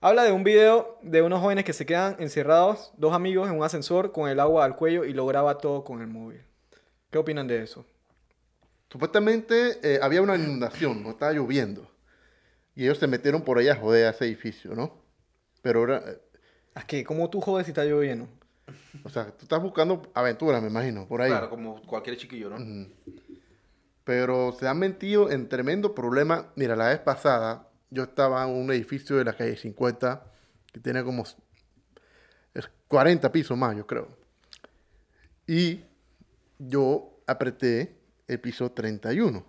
[0.00, 3.64] Habla de un video de unos jóvenes que se quedan encerrados, dos amigos en un
[3.64, 6.42] ascensor con el agua al cuello y lo graba todo con el móvil.
[7.10, 7.86] ¿Qué opinan de eso?
[8.90, 11.90] Supuestamente eh, había una inundación, no estaba lloviendo.
[12.76, 14.92] Y ellos se metieron por allá a joder a ese edificio, ¿no?
[15.62, 16.18] Pero ahora, eh,
[16.74, 17.04] ¿A qué?
[17.04, 18.28] ¿Cómo tú jodes si está lloviendo?
[19.04, 21.30] o sea, tú estás buscando aventuras, me imagino, por ahí.
[21.30, 22.88] Claro, como cualquier chiquillo, ¿no?
[24.04, 26.52] Pero se han metido en tremendo problema.
[26.56, 30.24] Mira, la vez pasada yo estaba en un edificio de la calle 50
[30.72, 31.36] que tiene como s-
[32.54, 34.08] es 40 pisos más, yo creo.
[35.46, 35.84] Y
[36.58, 37.96] yo apreté
[38.28, 39.44] el piso 31.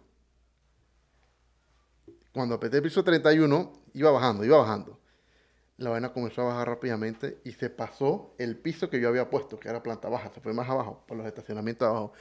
[2.34, 5.00] Cuando apreté el piso 31, iba bajando, iba bajando.
[5.78, 9.60] La vaina comenzó a bajar rápidamente y se pasó el piso que yo había puesto,
[9.60, 12.14] que era planta baja, se fue más abajo, por los estacionamientos abajo.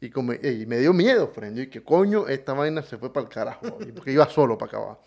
[0.00, 1.56] Y, como, y me dio miedo, friend.
[1.56, 3.62] Yo dije, coño, esta vaina se fue para el carajo.
[3.94, 4.98] Porque iba solo para acabar.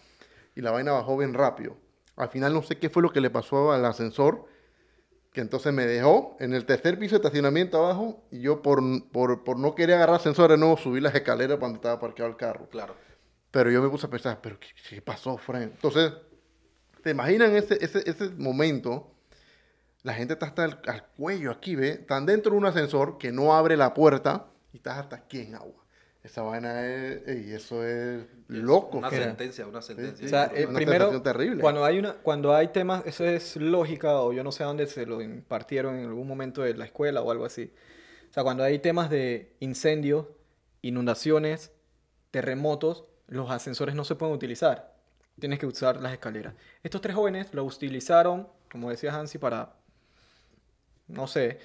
[0.56, 1.78] Y la vaina bajó bien rápido.
[2.16, 4.46] Al final no sé qué fue lo que le pasó al ascensor.
[5.32, 8.24] Que entonces me dejó en el tercer piso de estacionamiento abajo.
[8.32, 8.82] Y yo por,
[9.12, 12.38] por, por no querer agarrar ascensor de nuevo subí las escaleras donde estaba parqueado el
[12.38, 12.68] carro.
[12.70, 12.96] Claro.
[13.52, 15.74] Pero yo me puse a pensar, pero ¿qué, qué pasó, friend?
[15.74, 16.14] Entonces,
[17.04, 19.12] ¿te imaginan ese, ese, ese momento?
[20.02, 21.90] La gente está hasta el, al cuello aquí, ¿ve?
[21.90, 25.55] Están dentro de un ascensor que no abre la puerta y estás hasta aquí en
[25.55, 25.84] agua.
[26.24, 27.28] Esa vaina es...
[27.28, 30.26] ey, eso es loco, Una sentencia, una sentencia.
[30.26, 31.61] O sea, Sí, eh, una primero, terrible.
[31.61, 35.05] cuando hay una, cuando hay temas, eso es lógica o yo no sé dónde se
[35.05, 37.72] lo impartieron en algún momento de la escuela o algo así.
[38.30, 40.28] O sea, cuando hay temas de incendios,
[40.82, 41.72] inundaciones,
[42.32, 44.93] terremotos, los ascensores no se pueden utilizar.
[45.39, 46.53] Tienes que usar las escaleras.
[46.84, 49.74] Estos tres jóvenes lo utilizaron, como decía Hansi, para,
[51.07, 51.59] no sé,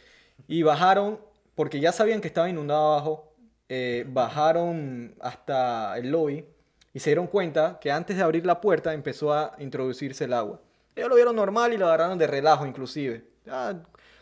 [0.46, 1.18] y bajaron,
[1.55, 3.34] porque ya sabían que estaba inundado abajo,
[3.68, 6.44] eh, bajaron hasta el lobby
[6.92, 10.61] y se dieron cuenta que antes de abrir la puerta empezó a introducirse el agua.
[10.94, 13.24] Ellos lo vieron normal y lo agarraron de relajo inclusive.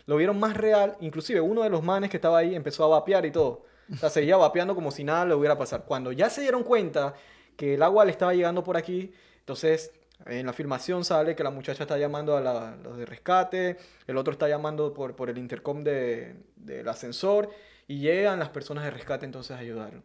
[0.07, 0.97] Lo vieron más real.
[1.01, 3.65] Inclusive uno de los manes que estaba ahí empezó a vapear y todo.
[3.93, 5.85] O sea, seguía vapeando como si nada le hubiera pasado.
[5.85, 7.15] Cuando ya se dieron cuenta
[7.57, 9.93] que el agua le estaba llegando por aquí, entonces
[10.27, 14.17] en la filmación sale que la muchacha está llamando a la- los de rescate, el
[14.17, 17.51] otro está llamando por, por el intercom de- del ascensor
[17.89, 20.03] y llegan las personas de rescate entonces a ayudarlo.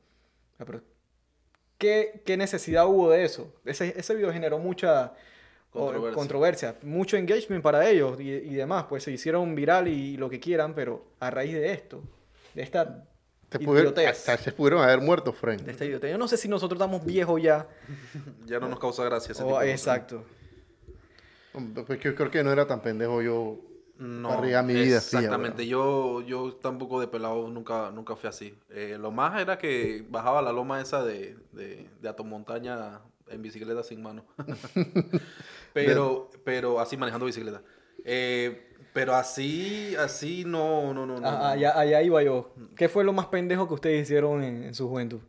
[0.57, 0.81] Pero
[1.77, 3.53] ¿qué, qué necesidad hubo de eso?
[3.65, 5.13] Ese, ese video generó mucha
[5.73, 6.75] o- Controversia.
[6.81, 10.73] mucho engagement para ellos y, y demás, pues se hicieron viral y lo que quieran,
[10.73, 12.01] pero a raíz de esto,
[12.55, 13.05] de esta
[13.51, 15.69] Se pudieron, hasta se pudieron haber muerto, de friend.
[15.69, 16.11] esta idiotez.
[16.11, 17.67] Yo no sé si nosotros estamos viejos ya.
[18.45, 20.23] Ya no nos causa gracia ese o- tipo de exacto.
[21.85, 23.57] Pues yo creo que no era tan pendejo yo.
[23.97, 25.65] No, Arriesgar mi vida así, exactamente.
[25.65, 28.55] yo, yo tampoco de pelado nunca, nunca fui así.
[28.69, 33.81] Eh, lo más era que bajaba la loma esa de, de, de Atomontaña en bicicleta
[33.81, 34.23] sin mano.
[35.73, 37.63] pero, pero así manejando bicicleta.
[38.05, 38.66] Eh,
[38.97, 41.27] pero así, así no, no, no, no.
[41.27, 41.45] Ah, no.
[41.45, 42.51] allá, allá iba yo.
[42.75, 45.19] ¿Qué fue lo más pendejo que ustedes hicieron en, en su juventud?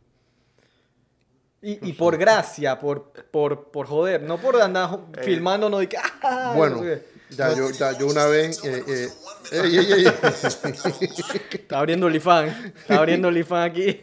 [1.61, 5.97] Y, y por gracia, por, por, por joder, no por andar jo- filmándonos de que...
[6.23, 6.53] ¡ah!
[6.55, 7.35] Bueno, no sé qué.
[7.35, 8.59] ya yo, ya yo una vez.
[8.65, 9.07] eh, eh,
[9.51, 10.05] ey, ey, ey.
[11.51, 12.65] Está abriendo OnlyFans.
[12.75, 14.01] Está abriendo OnlyFans aquí.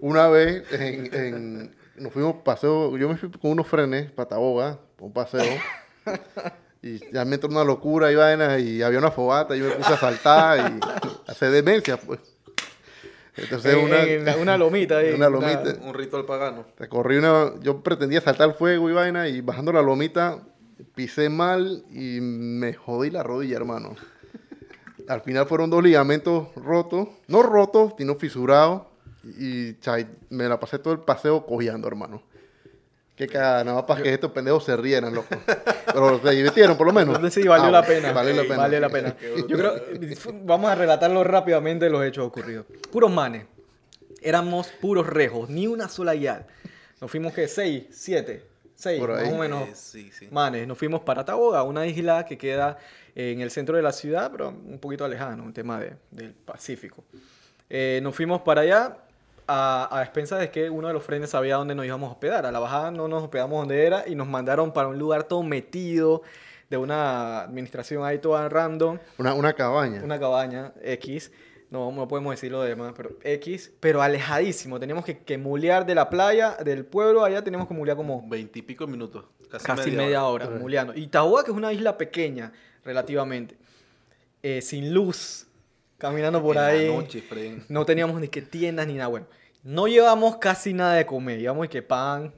[0.00, 4.78] Una vez en, en- nos fuimos paseo, yo me fui con unos frenes para Taboga,
[5.00, 5.42] un paseo.
[6.82, 9.72] Y ya me entró una locura y vaina, y había una fogata, y yo me
[9.72, 10.80] puse a saltar y
[11.30, 12.20] hacer demencia, pues.
[13.36, 15.12] Entonces En- una, en la- una lomita ahí.
[15.12, 15.74] una lomita.
[15.82, 16.64] Un ritual pagano.
[16.78, 20.38] recorrí una, yo pretendía saltar el fuego y vaina, y bajando la lomita
[20.94, 23.94] pisé mal y me jodí la rodilla, hermano.
[25.08, 28.82] Al final fueron dos ligamentos rotos, no rotos, sino fisurados.
[29.24, 32.22] Y chay, me la pasé todo el paseo cojeando, hermano.
[33.18, 35.28] Qué cagada, nada más para que estos pendejos se rieran, loco.
[35.92, 37.16] Pero se divirtieron, por lo menos.
[37.16, 38.12] Entonces sí, valió Ah, la pena.
[38.12, 38.56] Valió la pena.
[38.56, 39.16] Vale la pena.
[39.48, 39.74] Yo creo,
[40.44, 42.64] vamos a relatarlo rápidamente los hechos ocurridos.
[42.92, 43.44] Puros manes.
[44.22, 46.46] Éramos puros rejos, ni una sola guial.
[47.00, 48.44] Nos fuimos que seis, siete,
[48.74, 49.68] seis, Por más o menos.
[49.68, 50.28] Eh, sí, sí.
[50.30, 52.78] Manes, nos fuimos para Taboga, una isla que queda
[53.14, 57.02] en el centro de la ciudad, pero un poquito alejado, un tema de- del Pacífico.
[57.68, 58.96] Eh, nos fuimos para allá
[59.48, 62.46] a, a expensas de que uno de los frenes sabía dónde nos íbamos a hospedar.
[62.46, 65.42] A la bajada no nos hospedamos donde era y nos mandaron para un lugar todo
[65.42, 66.22] metido
[66.70, 70.02] de una administración ahí toda random, Una, una cabaña.
[70.04, 71.32] una cabaña X.
[71.70, 74.78] No, no podemos decir lo demás, pero X, pero alejadísimo.
[74.80, 78.86] Teníamos que, que mulear de la playa, del pueblo, allá teníamos que mulear como Veintipico
[78.86, 79.24] minutos.
[79.50, 80.58] Casi, casi media, hora, hora.
[80.58, 80.94] muleando.
[80.94, 82.52] Y Taboga, que es una isla pequeña,
[82.84, 83.56] relativamente,
[84.42, 85.46] eh, sin luz,
[85.98, 86.88] caminando por En la ahí.
[86.94, 87.64] noche, Fren.
[87.68, 89.08] No teníamos ni que tiendas ni nada.
[89.08, 89.26] Bueno,
[89.62, 91.38] no llevamos casi nada de comer.
[91.38, 92.32] Llevamos que pan,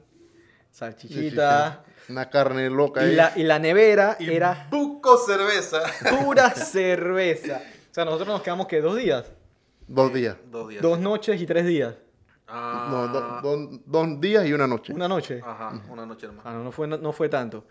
[0.71, 1.83] salchichita.
[2.09, 3.15] Una carne loca Y ahí.
[3.15, 5.81] la, y la nevera Y era buco cerveza.
[6.23, 7.61] pura cerveza.
[7.89, 9.25] O sea, nosotros nos quedamos que dos días,
[9.87, 10.37] Dos días.
[10.49, 10.81] Dos días.
[10.81, 11.95] dos noches y tres días.
[12.47, 14.93] Ah, No, do- do- dos días y una noche.
[14.93, 15.41] Una noche.
[15.45, 16.45] Ajá, una noche nomás.
[16.45, 17.65] Ah, no, no fue, no, no fue tanto.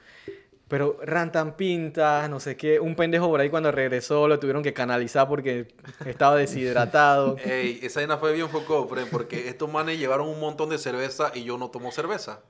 [0.70, 2.78] Pero rantan pintas, no sé qué.
[2.78, 5.74] Un pendejo por ahí cuando regresó lo tuvieron que canalizar porque
[6.06, 7.36] estaba deshidratado.
[7.44, 11.42] Ey, esa vaina fue bien foco, porque estos manes llevaron un montón de cerveza y
[11.42, 12.42] yo no tomo cerveza.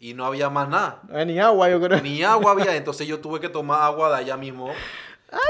[0.00, 1.02] Y no había más nada.
[1.10, 2.00] Había ni agua, yo creo.
[2.00, 4.70] Ni agua había, entonces yo tuve que tomar agua de allá mismo.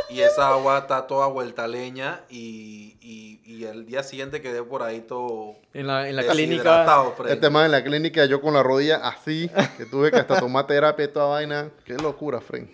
[0.09, 4.63] Y esa agua está toda vuelta a leña y, y, y el día siguiente quedé
[4.63, 7.05] por ahí todo En la, en la clínica.
[7.29, 10.67] Este man en la clínica, yo con la rodilla así, que tuve que hasta tomar
[10.67, 11.71] terapia y toda vaina.
[11.85, 12.73] Qué locura, Fren.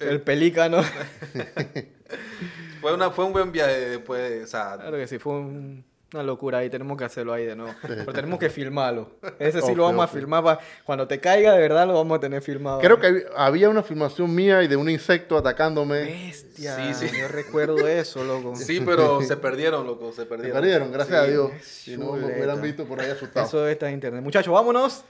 [0.00, 0.82] El pelícano.
[2.80, 5.84] fue, una, fue un buen viaje después, o sea, Claro que sí, fue un,
[6.14, 7.74] Una locura ahí, tenemos que hacerlo ahí de nuevo.
[7.82, 9.10] Pero tenemos que filmarlo.
[9.40, 10.44] Ese sí Obvio, lo vamos a filmar.
[10.44, 12.78] pa- cuando te caiga de verdad, lo vamos a tener filmado.
[12.80, 16.02] Creo que hab- había una filmación mía y de un insecto atacándome.
[16.04, 16.76] Bestia.
[16.94, 17.16] Sí, sí.
[17.18, 18.54] Yo recuerdo eso, loco.
[18.54, 20.60] Sí, pero se perdieron, loco, se Se perdieron.
[20.60, 21.26] perdieron, gracias Sí.
[21.26, 21.50] a Dios.
[21.62, 23.48] Si no, me hubieran visto por ahí asustados.
[23.48, 24.22] Eso está en internet.
[24.22, 25.04] Muchachos, vámonos.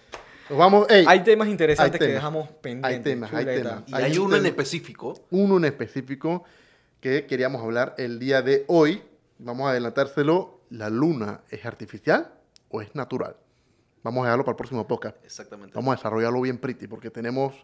[0.48, 2.96] Nos vamos, ey, Hay temas interesantes hay que dejamos pendientes.
[2.96, 3.82] Hay temas, hay temas.
[3.86, 5.20] Y Hay hay un uno en específico.
[5.30, 6.44] uno en específico
[7.00, 9.02] que queríamos hablar el día de hoy.
[9.38, 10.55] Vamos a adelantárselo.
[10.70, 12.32] ¿La luna es artificial
[12.68, 13.36] o es natural?
[14.02, 15.16] Vamos a dejarlo para el próximo podcast.
[15.24, 15.74] Exactamente.
[15.74, 17.54] Vamos a desarrollarlo bien pretty porque tenemos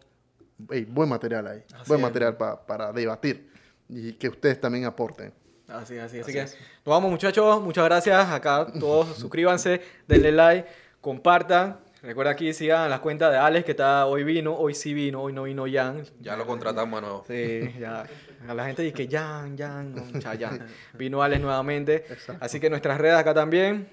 [0.58, 1.62] buen material ahí.
[1.74, 2.02] Así buen es.
[2.06, 3.50] material pa- para debatir
[3.88, 5.32] y que ustedes también aporten.
[5.68, 6.54] Así, así, así, Así que es.
[6.84, 10.68] nos vamos muchachos, muchas gracias acá todos, suscríbanse, denle like,
[11.00, 15.22] compartan, recuerda aquí sigan las cuentas de Alex que está hoy vino, hoy sí vino,
[15.22, 16.02] hoy no vino Jan.
[16.20, 17.24] Ya lo contratamos de nuevo.
[17.26, 18.04] Sí, ya.
[18.48, 20.66] A la gente dice que Jan, Jan, no, cha, Jan.
[20.94, 22.04] Vino Alex nuevamente.
[22.08, 22.44] Exacto.
[22.44, 23.88] Así que nuestras redes acá también,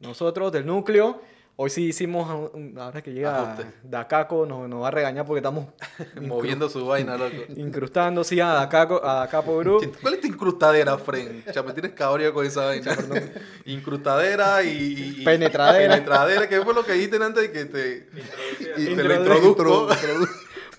[0.00, 1.20] nosotros del núcleo.
[1.54, 3.70] Hoy sí hicimos, ahora que llega Ajuste.
[3.82, 5.66] Dacaco, nos, nos va a regañar porque estamos
[6.22, 7.36] Moviendo su vaina, loco.
[7.56, 9.94] incrustando, sigan a Dacaco, a Dacapo Group.
[10.00, 11.44] ¿Cuál es tu incrustadera, Fren?
[11.54, 12.96] Ya me tienes cabreado con esa vaina.
[13.66, 15.92] Incrustadera y, y- y- Penetradera.
[15.94, 18.08] Penetradera, que fue lo que dijiste antes de que te,
[18.78, 19.88] y te lo Introdu- introduzco.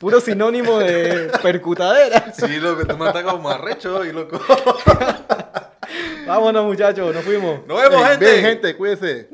[0.04, 2.34] Puro sinónimo de percutadera.
[2.34, 4.38] Sí, loco, tú me estás como arrecho y loco.
[6.28, 7.66] Vámonos, muchachos, nos fuimos.
[7.66, 8.26] Nos vemos, gente.
[8.26, 9.30] Bien, gente, cuídense.